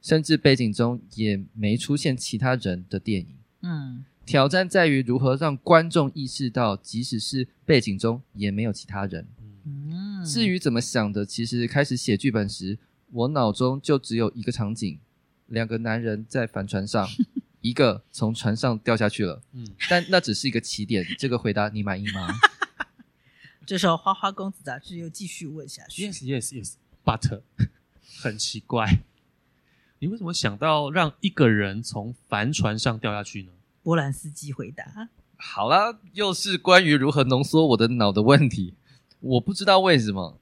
[0.00, 3.28] 甚至背景中也没出现其他人的电影。
[3.60, 9.26] 嗯挑战在于如何让观众意识到，即使是背景中也没有其他人。
[9.64, 12.78] 嗯，至于怎么想的，其实开始写剧本时，
[13.10, 14.98] 我脑中就只有一个场景：
[15.46, 17.08] 两个男人在帆船上，
[17.60, 19.42] 一个从船上掉下去了。
[19.52, 21.04] 嗯，但那只是一个起点。
[21.18, 22.28] 这个回答你满意吗？
[23.66, 26.06] 这时候花花公子杂志又继续问下去。
[26.06, 26.72] Yes, yes, yes.
[27.02, 27.40] But
[28.20, 29.00] 很奇怪，
[29.98, 33.52] 你为什么想到让一个人从帆船上掉下去呢？
[33.82, 35.08] 波兰斯基回答。
[35.36, 38.74] 好啦，又是关于如何浓缩我的脑的问题。
[39.26, 40.36] 我不知道为什么，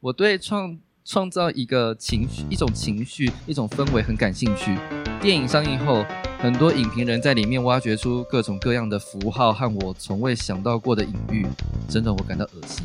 [0.00, 4.76] 我对创创造一个情绪、一种情绪、一种氛围很感兴趣。
[5.20, 6.04] 电影上映后，
[6.40, 11.46] 很多影评人在里面挖掘出各种各样的符号和我从未想到过的隐喻，
[11.88, 12.84] 真的我感到恶心。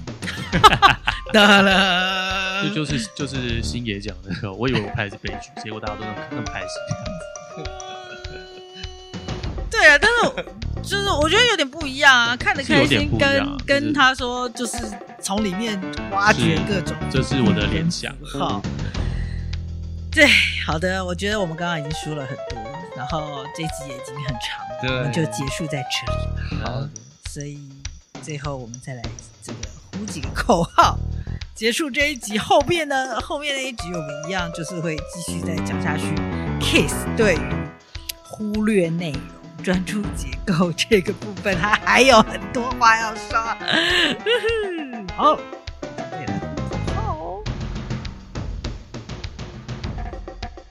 [1.33, 6.69] 得了，这就是就是星爷讲的，我以为我拍的是悲剧，结果大家都那么那么开心。
[9.71, 10.45] 对啊，但是
[10.81, 14.77] 就是我觉得有点不一样啊，看得开心跟跟他说就是
[15.21, 15.79] 从里面
[16.11, 18.13] 挖掘各种这是我的联想。
[18.39, 18.61] 好，
[20.11, 20.27] 对，
[20.65, 22.59] 好的，我觉得我们刚刚已经说了很多，
[22.97, 26.63] 然后这集也已经很长我们就结束在这里。
[26.63, 26.87] 好，
[27.29, 27.59] 所以
[28.23, 29.03] 最后我们再来
[29.43, 29.59] 这个
[29.93, 30.97] 呼几个口号，
[31.53, 32.37] 结束这一集。
[32.39, 36.05] 后面呢，后面那一集我们一样就是会继续再讲下去。
[36.59, 37.39] Kiss 对于
[38.23, 39.40] 忽略内容。
[39.61, 43.39] 专注结构这个部分，他还有很多话要说。
[45.15, 45.37] 好，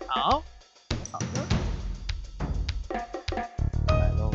[0.07, 0.43] 好，好，
[1.12, 1.47] 好的，
[3.88, 4.30] 来喽。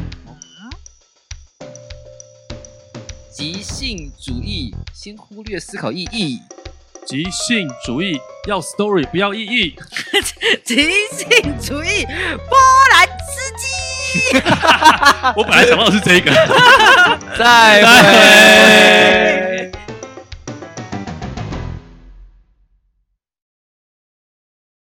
[3.31, 6.41] 即兴主义，先忽略思考意义。
[7.05, 9.75] 即兴主义要 story 不要意义。
[10.63, 11.27] 即兴
[11.59, 12.57] 主义，波
[12.91, 13.74] 兰斯基。
[15.35, 16.31] 我本来想到的是这个，
[17.37, 19.34] 再会。